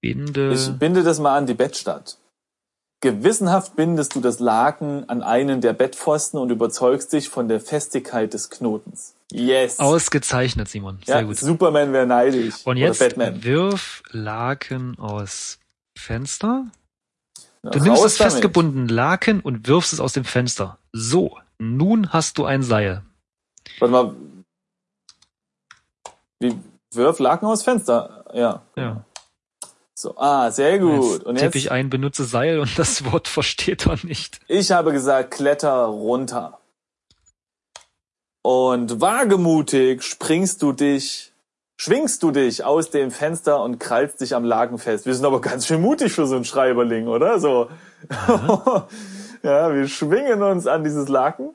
Binde. 0.00 0.52
ich 0.54 0.70
binde 0.78 1.02
das 1.02 1.18
mal 1.18 1.36
an 1.36 1.46
die 1.46 1.54
Bettstatt. 1.54 2.16
Gewissenhaft 3.00 3.76
bindest 3.76 4.14
du 4.14 4.20
das 4.20 4.40
Laken 4.40 5.08
an 5.08 5.22
einen 5.22 5.60
der 5.60 5.74
Bettpfosten 5.74 6.40
und 6.40 6.50
überzeugst 6.50 7.12
dich 7.12 7.28
von 7.28 7.46
der 7.48 7.60
Festigkeit 7.60 8.32
des 8.32 8.48
Knotens. 8.50 9.14
Yes. 9.30 9.78
Ausgezeichnet, 9.80 10.68
Simon. 10.68 10.98
Sehr 11.04 11.16
ja, 11.16 11.22
gut. 11.22 11.36
Superman 11.36 11.92
wäre 11.92 12.06
neidisch. 12.06 12.54
Und 12.64 12.76
jetzt 12.78 13.00
wirf 13.18 14.02
Laken 14.10 14.98
aus 14.98 15.58
Fenster. 15.98 16.66
Na, 17.62 17.70
Du 17.70 17.80
nimmst 17.80 18.04
das 18.04 18.16
damit. 18.16 18.32
festgebundene 18.32 18.92
Laken 18.92 19.40
und 19.40 19.68
wirfst 19.68 19.92
es 19.92 20.00
aus 20.00 20.12
dem 20.12 20.24
Fenster. 20.24 20.78
So, 20.92 21.38
nun 21.58 22.12
hast 22.12 22.38
du 22.38 22.44
ein 22.44 22.62
Seil. 22.62 23.02
Warte 23.78 23.92
mal. 23.92 24.14
Wie, 26.40 26.58
wirf 26.94 27.18
Laken 27.18 27.48
aus 27.48 27.62
Fenster. 27.62 28.24
Ja. 28.32 28.62
Ja. 28.76 29.04
So, 29.98 30.14
ah, 30.18 30.50
sehr 30.50 30.78
gut. 30.78 31.24
Und 31.24 31.36
tippe 31.36 31.46
jetzt, 31.46 31.54
ich 31.54 31.70
ein, 31.70 31.88
benutze 31.88 32.24
Seil 32.24 32.60
und 32.60 32.78
das 32.78 33.10
Wort 33.10 33.28
versteht 33.28 33.86
er 33.86 33.96
nicht. 34.02 34.40
ich 34.46 34.70
habe 34.70 34.92
gesagt, 34.92 35.30
kletter 35.30 35.86
runter. 35.86 36.58
Und 38.42 39.00
wagemutig 39.00 40.02
springst 40.02 40.60
du 40.60 40.72
dich, 40.72 41.32
schwingst 41.78 42.22
du 42.22 42.30
dich 42.30 42.62
aus 42.62 42.90
dem 42.90 43.10
Fenster 43.10 43.62
und 43.62 43.78
krallst 43.78 44.20
dich 44.20 44.34
am 44.34 44.44
Laken 44.44 44.76
fest. 44.76 45.06
Wir 45.06 45.14
sind 45.14 45.24
aber 45.24 45.40
ganz 45.40 45.66
schön 45.66 45.80
mutig 45.80 46.12
für 46.12 46.26
so 46.26 46.36
einen 46.36 46.44
Schreiberling, 46.44 47.08
oder? 47.08 47.40
So. 47.40 47.70
ja, 49.42 49.74
wir 49.74 49.88
schwingen 49.88 50.42
uns 50.42 50.66
an 50.66 50.84
dieses 50.84 51.08
Laken. 51.08 51.54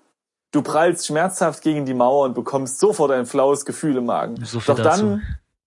Du 0.52 0.64
prallst 0.64 1.06
schmerzhaft 1.06 1.62
gegen 1.62 1.86
die 1.86 1.94
Mauer 1.94 2.26
und 2.26 2.34
bekommst 2.34 2.80
sofort 2.80 3.12
ein 3.12 3.28
flaues 3.28 3.66
Gefühl 3.66 3.98
im 3.98 4.08
Magen. 4.08 4.44
So 4.44 4.60
Doch 4.60 4.76
dazu. 4.76 4.84
dann, 4.84 5.22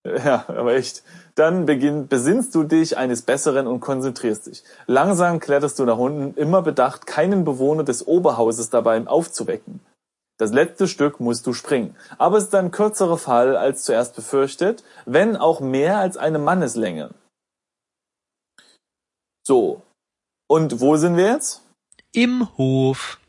ja, 0.05 0.45
aber 0.47 0.75
echt. 0.75 1.03
Dann 1.35 1.65
beginn, 1.65 2.07
besinnst 2.07 2.55
du 2.55 2.63
dich 2.63 2.97
eines 2.97 3.23
Besseren 3.23 3.67
und 3.67 3.81
konzentrierst 3.81 4.47
dich. 4.47 4.63
Langsam 4.85 5.39
kletterst 5.39 5.77
du 5.79 5.85
nach 5.85 5.97
unten, 5.97 6.39
immer 6.39 6.61
bedacht, 6.61 7.07
keinen 7.07 7.43
Bewohner 7.43 7.83
des 7.83 8.07
Oberhauses 8.07 8.69
dabei 8.69 9.05
aufzuwecken. 9.05 9.81
Das 10.37 10.51
letzte 10.51 10.87
Stück 10.87 11.19
musst 11.19 11.47
du 11.47 11.53
springen. 11.53 11.95
Aber 12.17 12.37
es 12.37 12.45
ist 12.45 12.55
ein 12.55 12.71
kürzerer 12.71 13.17
Fall 13.17 13.57
als 13.57 13.83
zuerst 13.83 14.15
befürchtet, 14.15 14.83
wenn 15.05 15.35
auch 15.35 15.59
mehr 15.59 15.97
als 15.97 16.17
eine 16.17 16.39
Manneslänge. 16.39 17.13
So. 19.45 19.81
Und 20.47 20.79
wo 20.79 20.97
sind 20.97 21.17
wir 21.17 21.31
jetzt? 21.31 21.63
Im 22.13 22.55
Hof. 22.57 23.19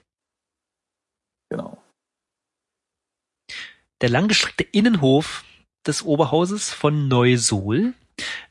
Genau. 1.51 1.79
Der 4.03 4.11
langgestreckte 4.11 4.65
Innenhof 4.65 5.46
des 5.87 6.03
Oberhauses 6.03 6.73
von 6.73 7.09
Neusohl 7.09 7.95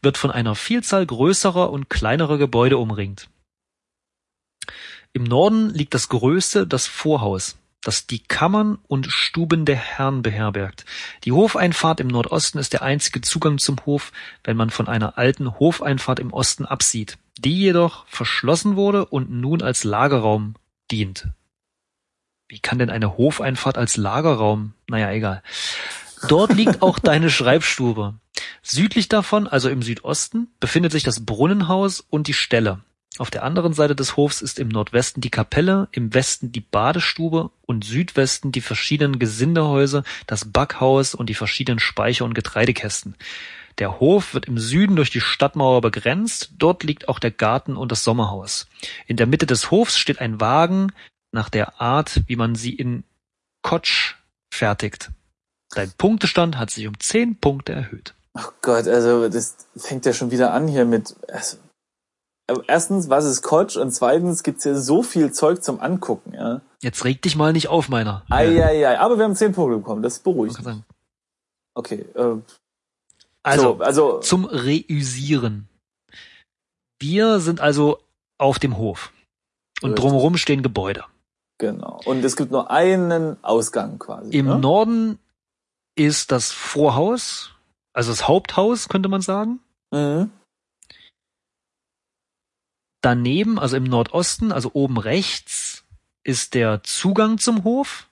wird 0.01 0.18
von 0.18 0.32
einer 0.32 0.56
Vielzahl 0.56 1.06
größerer 1.06 1.70
und 1.70 1.89
kleinerer 1.89 2.38
Gebäude 2.38 2.77
umringt. 2.77 3.30
Im 5.13 5.24
Norden 5.24 5.70
liegt 5.70 5.94
das 5.94 6.10
größte, 6.10 6.68
das 6.68 6.88
Vorhaus, 6.88 7.58
das 7.82 8.06
die 8.06 8.20
Kammern 8.20 8.80
und 8.88 9.08
Stuben 9.08 9.65
der 9.65 9.77
Herren 9.77 10.22
beherbergt. 10.22 10.86
Die 11.24 11.32
Hofeinfahrt 11.32 12.00
im 12.00 12.08
Nordosten 12.08 12.58
ist 12.58 12.74
der 12.74 12.82
einzige 12.82 13.22
Zugang 13.22 13.58
zum 13.58 13.77
Hof, 13.86 14.12
wenn 14.44 14.58
man 14.58 14.70
von 14.70 14.88
einer 14.88 15.18
alten 15.18 15.58
Hofeinfahrt 15.58 16.20
im 16.20 16.34
Osten 16.34 16.65
absieht, 16.65 17.18
die 17.39 17.58
jedoch 17.58 18.06
verschlossen 18.08 18.75
wurde 18.75 19.06
und 19.06 19.30
nun 19.32 19.62
als 19.62 19.84
Lagerraum 19.84 20.56
dient. 20.92 21.30
Wie 22.48 22.60
kann 22.60 22.77
denn 22.77 22.89
eine 22.89 23.18
Hofeinfahrt 23.18 23.77
als 23.77 23.98
Lagerraum? 23.98 24.74
Naja, 24.88 25.12
egal. 25.12 25.42
Dort 26.27 26.53
liegt 26.53 26.82
auch 26.82 26.98
deine 26.98 27.29
Schreibstube. 27.29 28.15
Südlich 28.63 29.10
davon, 29.10 29.48
also 29.48 29.70
im 29.70 29.84
Südosten, 29.84 30.48
befindet 30.60 30.91
sich 30.91 31.03
das 31.03 31.25
Brunnenhaus 31.25 32.00
und 32.01 32.27
die 32.27 32.34
Ställe. 32.34 32.82
Auf 33.17 33.29
der 33.29 33.44
anderen 33.44 33.74
Seite 33.74 33.96
des 33.96 34.17
Hofs 34.17 34.41
ist 34.41 34.60
im 34.60 34.67
Nordwesten 34.67 35.22
die 35.22 35.29
Kapelle, 35.29 35.88
im 35.91 36.13
Westen 36.13 36.51
die 36.51 36.62
Badestube 36.62 37.51
und 37.62 37.86
Südwesten 37.86 38.51
die 38.51 38.62
verschiedenen 38.62 39.20
Gesindehäuser, 39.20 40.03
das 40.27 40.51
Backhaus 40.51 41.15
und 41.15 41.29
die 41.29 41.36
verschiedenen 41.36 41.79
Speicher 41.79 42.25
und 42.25 42.34
Getreidekästen. 42.34 43.15
Der 43.77 44.00
Hof 44.00 44.34
wird 44.34 44.46
im 44.46 44.58
Süden 44.58 44.96
durch 44.96 45.12
die 45.12 45.22
Stadtmauer 45.22 45.82
begrenzt, 45.82 46.53
dort 46.58 46.84
liegt 46.84 47.08
auch 47.08 47.20
der 47.20 47.32
Garten 47.32 47.77
und 47.77 47.91
das 47.91 48.03
Sommerhaus. 48.03 48.67
In 49.05 49.15
der 49.15 49.27
Mitte 49.27 49.46
des 49.46 49.70
Hofs 49.72 49.98
steht 49.98 50.20
ein 50.20 50.41
Wagen 50.41 50.91
nach 51.32 51.50
der 51.50 51.79
Art, 51.79 52.22
wie 52.27 52.36
man 52.36 52.55
sie 52.55 52.74
in 52.74 53.03
Kotsch 53.62 54.15
fertigt. 54.50 55.12
Dein 55.75 55.91
Punktestand 55.98 56.58
hat 56.58 56.72
sich 56.72 56.88
um 56.88 57.00
zehn 57.00 57.36
Punkte 57.36 57.74
erhöht. 57.74 58.13
Oh 58.34 58.50
Gott, 58.62 58.88
also 58.88 59.29
das 59.29 59.55
fängt 59.75 60.05
ja 60.05 60.13
schon 60.13 60.32
wieder 60.32 60.53
an 60.53 60.67
hier 60.67 60.86
mit. 60.86 61.15
Also, 61.29 61.58
erstens, 62.67 63.10
was 63.10 63.25
ist 63.25 63.41
Kotsch? 63.44 63.77
Und 63.77 63.91
zweitens 63.91 64.44
gibt's 64.44 64.63
hier 64.63 64.77
so 64.77 65.03
viel 65.03 65.32
Zeug 65.32 65.63
zum 65.63 65.79
Angucken, 65.79 66.34
ja. 66.34 66.62
Jetzt 66.82 67.03
reg 67.05 67.22
dich 67.22 67.36
mal 67.36 67.53
nicht 67.53 67.67
auf, 67.70 67.89
meiner. 67.89 68.24
Eieiei, 68.29 69.00
aber 69.00 69.17
wir 69.17 69.24
haben 69.25 69.36
zehn 69.36 69.53
Punkte 69.53 69.77
bekommen, 69.77 70.01
das 70.01 70.20
beruhigt. 70.20 70.58
Okay, 71.74 72.05
äh, 72.15 72.38
Also, 73.44 73.77
so, 73.77 73.84
also 73.84 74.20
zum 74.20 74.46
Reüsieren. 74.46 75.67
Wir 77.00 77.39
sind 77.39 77.60
also 77.60 78.00
auf 78.38 78.60
dem 78.60 78.77
Hof. 78.77 79.12
Und 79.82 79.91
Richtig. 79.91 80.05
drumherum 80.05 80.38
stehen 80.38 80.63
Gebäude. 80.63 81.03
genau. 81.58 82.00
Und 82.05 82.24
es 82.24 82.38
gibt 82.38 82.51
nur 82.51 82.72
einen 82.72 83.38
Ausgang 83.44 84.00
quasi. 84.00 84.32
Im 84.32 84.46
ne? 84.46 84.58
Norden 84.58 85.20
ist 85.96 86.32
das 86.32 86.52
Vorhaus, 86.52 87.52
also 87.94 88.12
das 88.12 88.28
Haupthaus, 88.28 88.90
könnte 88.90 89.10
man 89.10 89.22
sagen. 89.22 89.60
Mhm. 89.92 90.32
Daneben, 93.02 93.60
also 93.60 93.78
im 93.78 93.84
Nordosten, 93.84 94.52
also 94.52 94.72
oben 94.74 94.98
rechts, 94.98 95.86
ist 96.24 96.54
der 96.54 96.84
Zugang 96.84 97.38
zum 97.38 97.64
Hof. 97.64 98.10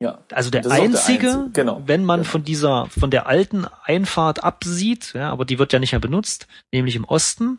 Ja. 0.00 0.18
Also 0.32 0.50
der 0.50 0.62
auch 0.62 0.64
der 0.64 0.72
einzige, 0.82 1.30
einzige, 1.30 1.50
genau, 1.52 1.82
wenn 1.86 2.04
man 2.04 2.20
genau. 2.20 2.30
von 2.30 2.44
dieser, 2.44 2.86
von 2.86 3.10
der 3.10 3.26
alten 3.26 3.66
Einfahrt 3.84 4.42
absieht, 4.42 5.12
ja, 5.14 5.30
aber 5.30 5.44
die 5.44 5.58
wird 5.58 5.72
ja 5.72 5.78
nicht 5.78 5.92
mehr 5.92 6.00
benutzt, 6.00 6.48
nämlich 6.72 6.96
im 6.96 7.04
Osten. 7.04 7.58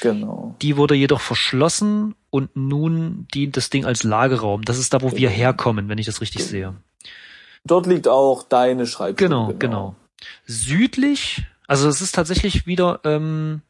Genau. 0.00 0.54
Die 0.62 0.76
wurde 0.76 0.94
jedoch 0.94 1.20
verschlossen 1.20 2.14
und 2.30 2.54
nun 2.54 3.26
dient 3.34 3.56
das 3.56 3.68
Ding 3.68 3.84
als 3.84 4.04
Lagerraum. 4.04 4.62
Das 4.62 4.78
ist 4.78 4.94
da, 4.94 5.02
wo 5.02 5.12
wir 5.12 5.28
Genau. 5.28 5.32
herkommen, 5.32 5.88
wenn 5.88 5.98
ich 5.98 6.06
das 6.06 6.20
richtig 6.20 6.44
sehe. 6.44 6.74
Dort 7.66 7.86
liegt 7.86 8.08
auch 8.08 8.42
deine 8.42 8.86
Schreibstube. 8.86 9.28
Genau, 9.28 9.54
genau. 9.58 9.94
Südlich, 10.46 11.44
also 11.66 11.88
es 11.88 12.00
ist 12.00 12.14
tatsächlich 12.14 12.66
wieder, 12.66 13.00
ähm, 13.04 13.62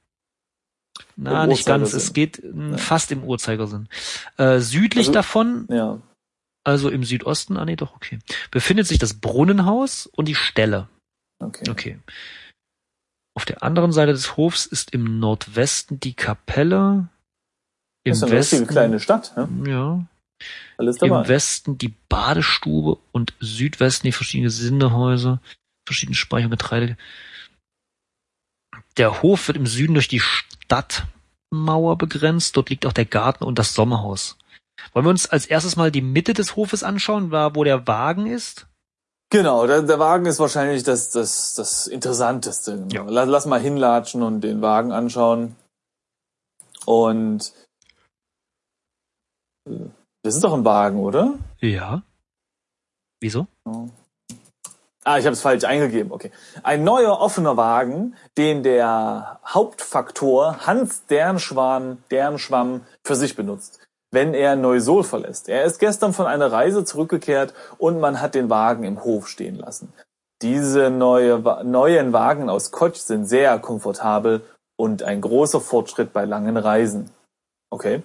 na, 1.17 1.45
Im 1.45 1.51
nicht 1.51 1.67
ganz, 1.67 1.93
es 1.93 2.13
geht 2.13 2.43
ähm, 2.43 2.73
Ja. 2.73 2.77
fast 2.79 3.11
im 3.13 3.25
Uhrzeigersinn. 3.25 3.89
Äh, 4.37 4.61
südlich 4.61 5.09
Also- 5.09 5.13
davon, 5.13 5.67
Ja. 5.71 6.01
also 6.65 6.89
im 6.91 7.05
Südosten, 7.05 7.57
ah 7.57 7.65
nee, 7.65 7.77
doch, 7.77 7.95
okay, 7.97 8.19
befindet 8.51 8.87
sich 8.87 8.99
das 8.99 9.15
Brunnenhaus 9.15 10.07
und 10.07 10.27
die 10.29 10.35
Ställe. 10.35 10.89
Okay. 11.39 11.69
Okay. 11.71 11.99
Auf 13.35 13.45
der 13.45 13.63
anderen 13.63 13.93
Seite 13.93 14.13
des 14.13 14.37
Hofs 14.39 14.65
ist 14.65 14.93
im 14.93 15.19
Nordwesten 15.19 16.01
die 16.01 16.15
Kapelle. 16.15 17.09
Im 18.05 18.11
Das 18.13 18.19
ist 18.19 18.23
eine 18.25 18.33
Westen, 18.33 18.67
kleine 18.67 19.01
Stadt. 19.01 19.35
Ja? 19.37 19.49
ja, 19.67 20.05
Alles 20.77 20.99
dabei. 20.99 21.21
im 21.21 21.29
Westen 21.29 21.79
die 21.79 21.95
Badestube 22.09 22.99
und 23.13 23.35
Südwesten 23.41 24.07
die 24.07 24.13
verschiedenen 24.13 24.51
Sindehäuser, 24.51 25.41
verschiedene 25.87 26.17
Speicher 26.17 26.47
und 26.47 26.51
Getreide. 26.51 26.97
Der 28.97 29.23
Hof 29.23 29.49
wird 29.49 29.57
im 29.57 29.67
Süden 29.67 29.95
durch 29.95 30.09
die 30.09 30.21
Stadtmauer 30.21 31.99
begrenzt. 31.99 32.57
Dort 32.57 32.71
liegt 32.71 32.87
auch 32.87 32.93
der 32.93 33.05
Garten 33.05 33.45
und 33.45 33.59
das 33.59 33.75
Sommerhaus. 33.75 34.37
Wollen 34.93 35.07
wir 35.07 35.11
uns 35.11 35.29
als 35.29 35.47
erstes 35.47 35.77
mal 35.77 35.91
die 35.91 36.03
Mitte 36.03 36.35
des 36.35 36.57
Hofes 36.57 36.83
anschauen, 36.83 37.31
wo 37.31 37.65
der 37.65 37.87
Wagen 37.87 38.27
ist? 38.27 38.67
Genau, 39.31 39.67
der, 39.67 39.83
der 39.83 39.99
Wagen 39.99 40.27
ist 40.27 40.39
wahrscheinlich 40.39 40.85
das, 40.85 41.11
das, 41.11 41.55
das 41.55 41.89
Interessanteste. 41.89 42.87
Genau. 42.89 43.05
Ja. 43.05 43.11
Lass, 43.11 43.29
lass 43.29 43.47
mal 43.47 43.61
hinlatschen 43.61 44.23
und 44.23 44.41
den 44.41 44.63
Wagen 44.63 44.93
anschauen. 44.93 45.57
Und 46.85 47.53
äh, 49.69 49.89
das 50.27 50.35
ist 50.35 50.45
doch 50.45 50.55
ein 50.55 50.65
Wagen, 50.65 50.99
oder? 50.99 51.35
Ja. 51.61 52.03
Wieso? 53.21 53.47
Oh. 53.65 53.89
Ah, 55.05 55.19
ich 55.19 55.25
habe 55.25 55.35
es 55.35 55.41
falsch 55.41 55.63
eingegeben. 55.63 56.11
Okay. 56.11 56.33
Ein 56.65 56.83
neuer 56.83 57.21
offener 57.21 57.57
Wagen, 57.57 58.17
den 58.37 58.65
der 58.65 59.39
Hauptfaktor 59.47 60.67
Hans 60.67 61.07
Dernschwan, 61.07 62.03
Dernschwamm 62.11 62.81
für 63.05 63.15
sich 63.15 63.37
benutzt, 63.37 63.79
wenn 64.11 64.35
er 64.35 64.57
Neusol 64.57 65.05
verlässt. 65.05 65.49
Er 65.49 65.63
ist 65.63 65.79
gestern 65.79 66.13
von 66.13 66.27
einer 66.27 66.51
Reise 66.51 66.85
zurückgekehrt 66.85 67.55
und 67.79 68.01
man 68.01 68.21
hat 68.21 68.35
den 68.35 68.51
Wagen 68.51 68.83
im 68.83 69.05
Hof 69.05 69.29
stehen 69.29 69.55
lassen. 69.55 69.93
Diese 70.43 70.91
neue, 70.91 71.39
neuen 71.65 72.13
Wagen 72.13 72.51
aus 72.51 72.73
Kotsch 72.73 72.99
sind 72.99 73.27
sehr 73.27 73.61
komfortabel 73.61 74.43
und 74.77 75.05
ein 75.05 75.21
großer 75.21 75.61
Fortschritt 75.61 76.13
bei 76.13 76.25
langen 76.25 76.57
Reisen. 76.57 77.11
Okay. 77.71 78.03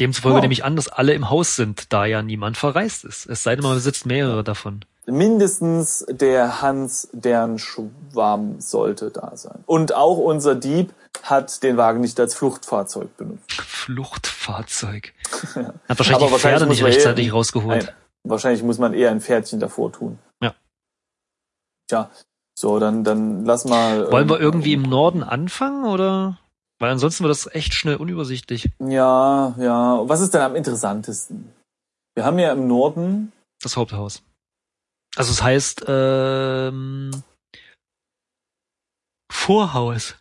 Demzufolge 0.00 0.38
Oh. 0.38 0.40
nehme 0.40 0.52
ich 0.52 0.64
an, 0.64 0.76
dass 0.76 0.88
alle 0.88 1.12
im 1.14 1.28
Haus 1.30 1.56
sind, 1.56 1.92
da 1.92 2.04
ja 2.06 2.22
niemand 2.22 2.56
verreist 2.56 3.04
ist. 3.04 3.26
Es 3.26 3.42
sei 3.42 3.56
denn, 3.56 3.64
man 3.64 3.74
besitzt 3.74 4.06
mehrere 4.06 4.44
davon. 4.44 4.84
mindestens 5.06 6.04
der 6.08 6.60
Hans 6.62 7.08
Dernschwamm 7.12 8.60
sollte 8.60 9.10
da 9.10 9.36
sein. 9.36 9.64
Und 9.66 9.94
auch 9.94 10.18
unser 10.18 10.54
Dieb 10.54 10.92
hat 11.22 11.62
den 11.62 11.76
Wagen 11.76 12.00
nicht 12.00 12.20
als 12.20 12.34
Fluchtfahrzeug 12.34 13.16
benutzt. 13.16 13.52
Fluchtfahrzeug. 13.52 15.12
Ja. 15.54 15.72
Hat 15.88 15.98
wahrscheinlich 15.98 16.14
Aber 16.26 16.36
die 16.36 16.40
Pferde 16.42 16.66
muss 16.66 16.70
nicht 16.74 16.82
man 16.82 16.90
eh- 16.90 16.94
rechtzeitig 16.94 17.32
rausgeholt. 17.32 17.88
Ein, 17.88 17.94
wahrscheinlich 18.24 18.62
muss 18.62 18.78
man 18.78 18.94
eher 18.94 19.10
ein 19.10 19.20
Pferdchen 19.20 19.60
davor 19.60 19.92
tun. 19.92 20.18
Ja. 20.42 20.54
Tja, 21.88 22.10
so, 22.58 22.78
dann, 22.78 23.02
dann 23.04 23.44
lass 23.44 23.64
mal. 23.64 24.10
Wollen 24.12 24.24
ähm, 24.24 24.30
wir 24.30 24.40
irgendwie 24.40 24.72
im 24.74 24.82
Norden 24.82 25.22
anfangen 25.22 25.84
oder? 25.84 26.38
Weil 26.80 26.90
ansonsten 26.92 27.24
wird 27.24 27.30
das 27.32 27.46
echt 27.54 27.74
schnell 27.74 27.96
unübersichtlich. 27.96 28.70
Ja, 28.78 29.54
ja. 29.58 30.08
Was 30.08 30.20
ist 30.20 30.32
denn 30.34 30.42
am 30.42 30.54
interessantesten? 30.56 31.52
Wir 32.14 32.24
haben 32.24 32.38
ja 32.38 32.52
im 32.52 32.66
Norden, 32.68 33.32
Das 33.62 33.76
Haupthaus. 33.76 34.22
Also 35.16 35.32
es 35.32 35.42
heißt 35.42 35.84
ähm, 35.88 37.10
Vorhaus. 39.30 40.14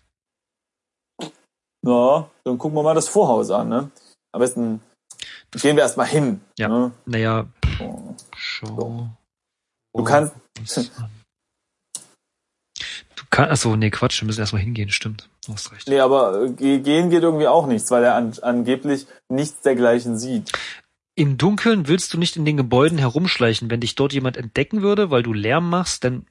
ja, 1.85 2.29
dann 2.43 2.57
gucken 2.57 2.77
wir 2.77 2.83
mal 2.83 2.95
das 2.95 3.07
Vorhaus 3.09 3.49
an, 3.51 3.69
ne? 3.69 3.91
Am 4.33 4.39
besten 4.39 4.81
gehen 5.51 5.75
wir 5.75 5.83
erstmal 5.83 6.07
hin. 6.07 6.41
Ja. 6.57 6.67
Ne? 6.69 6.91
Naja, 7.05 7.45
So. 7.77 8.15
schau. 8.35 9.07
Du 9.95 10.03
kannst, 10.03 10.33
Kannst, 13.37 13.51
achso, 13.51 13.75
nee, 13.75 13.91
Quatsch, 13.91 14.19
wir 14.19 14.25
müssen 14.25 14.39
erstmal 14.39 14.63
hingehen, 14.63 14.89
stimmt. 14.89 15.29
Du 15.45 15.53
hast 15.53 15.71
recht. 15.71 15.87
Nee, 15.87 15.99
aber 15.99 16.41
äh, 16.45 16.49
ge- 16.49 16.79
gehen 16.79 17.11
geht 17.11 17.21
irgendwie 17.21 17.47
auch 17.47 17.67
nichts, 17.67 17.91
weil 17.91 18.03
er 18.03 18.15
an, 18.15 18.33
angeblich 18.41 19.05
nichts 19.29 19.61
dergleichen 19.61 20.17
sieht. 20.17 20.51
Im 21.13 21.37
Dunkeln 21.37 21.87
willst 21.87 22.15
du 22.15 22.17
nicht 22.17 22.35
in 22.35 22.45
den 22.45 22.57
Gebäuden 22.57 22.97
herumschleichen, 22.97 23.69
wenn 23.69 23.79
dich 23.79 23.93
dort 23.93 24.11
jemand 24.11 24.37
entdecken 24.37 24.81
würde, 24.81 25.11
weil 25.11 25.21
du 25.21 25.33
Lärm 25.33 25.69
machst, 25.69 26.03
denn 26.03 26.25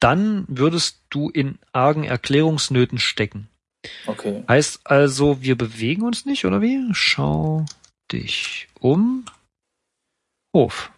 dann 0.00 0.44
würdest 0.48 1.00
du 1.08 1.30
in 1.30 1.58
argen 1.72 2.04
Erklärungsnöten 2.04 2.98
stecken. 2.98 3.48
Okay. 4.06 4.44
Heißt 4.46 4.80
also, 4.84 5.40
wir 5.40 5.56
bewegen 5.56 6.02
uns 6.02 6.26
nicht, 6.26 6.44
oder 6.44 6.60
wie? 6.60 6.90
Schau 6.92 7.64
dich 8.12 8.68
um. 8.80 9.24
Hof. 10.54 10.90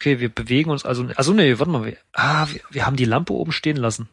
Okay, 0.00 0.18
wir 0.18 0.30
bewegen 0.30 0.70
uns 0.70 0.86
also. 0.86 1.06
Also 1.16 1.34
nee, 1.34 1.58
warte 1.58 1.70
mal. 1.70 1.84
Wir, 1.84 1.98
ah, 2.14 2.46
wir, 2.50 2.60
wir 2.70 2.86
haben 2.86 2.96
die 2.96 3.04
Lampe 3.04 3.34
oben 3.34 3.52
stehen 3.52 3.76
lassen. 3.76 4.08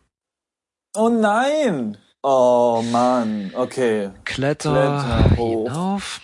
Oh 0.96 1.08
nein! 1.08 1.98
Oh 2.24 2.84
Mann, 2.92 3.52
okay. 3.56 4.10
Kletter, 4.26 4.74
Kletter 4.74 5.38
hoch. 5.38 5.64
hinauf. 5.70 6.22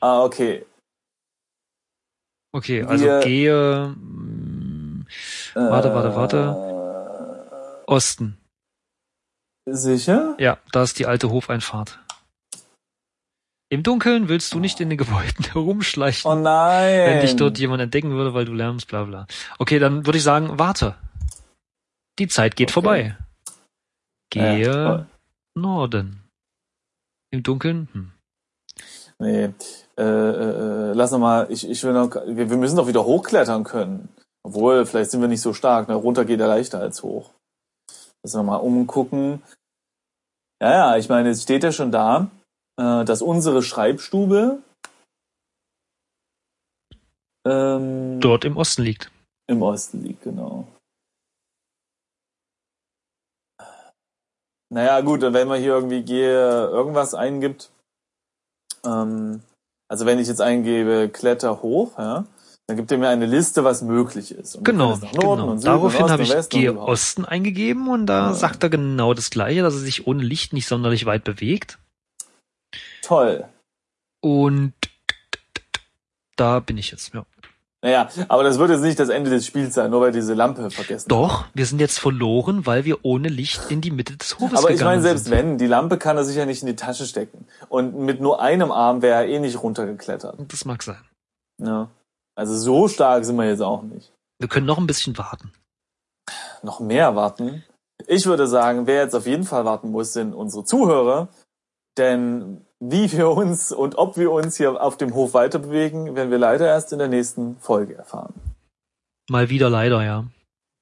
Ah, 0.00 0.22
okay. 0.24 0.66
Okay, 2.52 2.82
also 2.82 3.04
Wir- 3.06 3.20
gehe 3.20 3.94
mm, 3.96 5.06
Warte, 5.54 5.94
warte, 5.94 6.36
Äh, 7.86 7.90
Osten. 7.90 8.36
Sicher? 9.66 10.36
Ja, 10.38 10.58
da 10.72 10.82
ist 10.82 10.98
die 10.98 11.06
alte 11.06 11.30
Hofeinfahrt. 11.30 11.98
Im 13.68 13.82
Dunkeln 13.82 14.28
willst 14.28 14.54
du 14.54 14.60
nicht 14.60 14.80
in 14.80 14.90
den 14.90 14.98
Gebäuden 14.98 15.44
herumschleichen, 15.52 16.30
Oh 16.30 16.34
nein. 16.36 17.06
wenn 17.10 17.20
dich 17.20 17.36
dort 17.36 17.58
jemand 17.58 17.82
entdecken 17.82 18.10
würde, 18.10 18.32
weil 18.32 18.44
du 18.44 18.52
lärmst, 18.52 18.86
bla 18.88 19.04
bla. 19.04 19.26
Okay, 19.58 19.78
dann 19.78 20.06
würde 20.06 20.18
ich 20.18 20.24
sagen, 20.24 20.58
warte. 20.58 20.94
Die 22.18 22.28
Zeit 22.28 22.54
geht 22.56 22.68
Okay. 22.68 22.72
vorbei. 22.74 23.16
Gehe 24.30 24.64
Ja. 24.66 25.06
Norden. 25.54 26.22
Im 27.30 27.42
Dunkeln? 27.42 27.88
Hm. 27.92 28.12
Nee. 29.18 29.50
Äh, 29.98 30.02
äh, 30.02 30.92
lass 30.92 31.10
noch 31.10 31.18
mal, 31.18 31.46
ich, 31.50 31.68
ich 31.68 31.82
will 31.82 31.92
noch, 31.92 32.14
wir, 32.14 32.50
wir 32.50 32.56
müssen 32.56 32.76
doch 32.76 32.86
wieder 32.86 33.04
hochklettern 33.04 33.64
können. 33.64 34.08
Obwohl, 34.44 34.86
vielleicht 34.86 35.10
sind 35.10 35.20
wir 35.22 35.28
nicht 35.28 35.40
so 35.40 35.52
stark. 35.52 35.88
Ne? 35.88 35.94
Runter 35.94 36.24
geht 36.24 36.38
er 36.38 36.48
leichter 36.48 36.78
als 36.80 37.02
hoch. 37.02 37.32
Lass 38.22 38.34
noch 38.34 38.44
mal 38.44 38.56
umgucken. 38.56 39.42
Ja, 40.62 40.70
ja, 40.92 40.96
ich 40.98 41.08
meine, 41.08 41.30
es 41.30 41.42
steht 41.42 41.64
ja 41.64 41.72
schon 41.72 41.90
da, 41.90 42.30
äh, 42.78 43.04
dass 43.04 43.22
unsere 43.22 43.62
Schreibstube 43.62 44.62
ähm, 47.46 48.20
Dort 48.20 48.44
im 48.44 48.56
Osten 48.56 48.82
liegt. 48.82 49.10
im 49.48 49.62
Osten 49.62 50.02
liegt, 50.02 50.22
genau. 50.22 50.66
Naja, 54.68 55.00
gut, 55.00 55.22
wenn 55.22 55.46
man 55.48 55.60
hier 55.60 55.74
irgendwie 55.74 56.02
gehe, 56.02 56.66
irgendwas 56.66 57.14
eingibt, 57.14 57.70
ähm, 58.84 59.40
also 59.88 60.06
wenn 60.06 60.18
ich 60.18 60.26
jetzt 60.26 60.40
eingebe, 60.40 61.08
kletter 61.08 61.62
hoch, 61.62 61.96
ja, 61.98 62.26
dann 62.66 62.76
gibt 62.76 62.90
er 62.90 62.98
mir 62.98 63.08
eine 63.08 63.26
Liste, 63.26 63.62
was 63.62 63.82
möglich 63.82 64.32
ist. 64.32 64.56
Und 64.56 64.64
Genau, 64.64 64.96
genau. 64.96 65.52
und 65.52 65.64
Daraufhin 65.64 66.10
habe 66.10 66.24
ich 66.24 66.48
Gehe. 66.48 66.76
Osten 66.76 67.24
eingegeben 67.24 67.86
und 67.88 68.06
da 68.06 68.28
Ja. 68.28 68.34
sagt 68.34 68.64
er 68.64 68.70
genau 68.70 69.14
das 69.14 69.30
Gleiche, 69.30 69.62
dass 69.62 69.74
er 69.74 69.80
sich 69.80 70.08
ohne 70.08 70.24
Licht 70.24 70.52
nicht 70.52 70.66
sonderlich 70.66 71.06
weit 71.06 71.22
bewegt. 71.22 71.78
Toll. 73.06 73.44
Und 74.20 74.74
da 76.36 76.58
bin 76.58 76.76
ich 76.76 76.90
jetzt, 76.90 77.14
ja. 77.14 77.24
Naja, 77.84 78.08
aber 78.26 78.42
das 78.42 78.58
wird 78.58 78.70
jetzt 78.70 78.80
nicht 78.80 78.98
das 78.98 79.10
Ende 79.10 79.30
des 79.30 79.46
Spiels 79.46 79.74
sein, 79.74 79.92
nur 79.92 80.00
weil 80.00 80.10
diese 80.10 80.34
Lampe 80.34 80.70
vergessen 80.70 81.08
Doch, 81.08 81.44
wir 81.54 81.66
sind 81.66 81.78
jetzt 81.78 82.00
verloren, 82.00 82.66
weil 82.66 82.84
wir 82.84 83.04
ohne 83.04 83.28
Licht 83.28 83.70
in 83.70 83.80
die 83.80 83.92
Mitte 83.92 84.16
des 84.16 84.40
Hofes 84.40 84.58
Aber 84.58 84.70
ich 84.70 84.78
gegangen 84.78 84.96
meine, 84.96 85.02
selbst 85.02 85.26
sind. 85.26 85.34
wenn, 85.34 85.58
die 85.58 85.68
Lampe 85.68 85.96
kann 85.96 86.16
er 86.16 86.24
sich 86.24 86.36
ja 86.36 86.46
nicht 86.46 86.62
in 86.62 86.66
die 86.66 86.74
Tasche 86.74 87.06
stecken. 87.06 87.46
Und 87.68 87.96
mit 87.96 88.20
nur 88.20 88.40
einem 88.40 88.72
Arm 88.72 89.02
wäre 89.02 89.22
er 89.22 89.28
eh 89.28 89.38
nicht 89.38 89.62
runtergeklettert. 89.62 90.36
Das 90.48 90.64
mag 90.64 90.82
sein. 90.82 91.04
Ja. 91.62 91.88
Also 92.34 92.58
so 92.58 92.88
stark 92.88 93.24
sind 93.24 93.36
wir 93.36 93.46
jetzt 93.46 93.62
auch 93.62 93.82
nicht. 93.82 94.12
Wir 94.40 94.48
können 94.48 94.66
noch 94.66 94.78
ein 94.78 94.86
bisschen 94.88 95.16
warten. 95.16 95.52
Noch 96.62 96.80
mehr 96.80 97.14
warten. 97.14 97.62
Ich 98.08 98.26
würde 98.26 98.48
sagen, 98.48 98.88
wer 98.88 99.02
jetzt 99.04 99.14
auf 99.14 99.26
jeden 99.26 99.44
Fall 99.44 99.64
warten 99.64 99.92
muss, 99.92 100.12
sind 100.12 100.34
unsere 100.34 100.64
Zuhörer. 100.64 101.28
Denn 101.98 102.64
wie 102.80 103.10
wir 103.12 103.30
uns 103.30 103.72
und 103.72 103.96
ob 103.96 104.16
wir 104.16 104.30
uns 104.30 104.56
hier 104.56 104.80
auf 104.82 104.96
dem 104.96 105.14
Hof 105.14 105.34
weiter 105.34 105.58
bewegen, 105.58 106.14
werden 106.14 106.30
wir 106.30 106.38
leider 106.38 106.66
erst 106.66 106.92
in 106.92 106.98
der 106.98 107.08
nächsten 107.08 107.58
Folge 107.58 107.94
erfahren. 107.94 108.34
Mal 109.30 109.48
wieder 109.48 109.70
leider, 109.70 110.04
ja. 110.04 110.26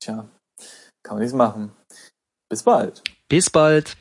Tja, 0.00 0.28
kann 1.02 1.16
man 1.16 1.20
nichts 1.20 1.34
machen. 1.34 1.72
Bis 2.50 2.62
bald. 2.62 3.02
Bis 3.28 3.48
bald. 3.48 3.96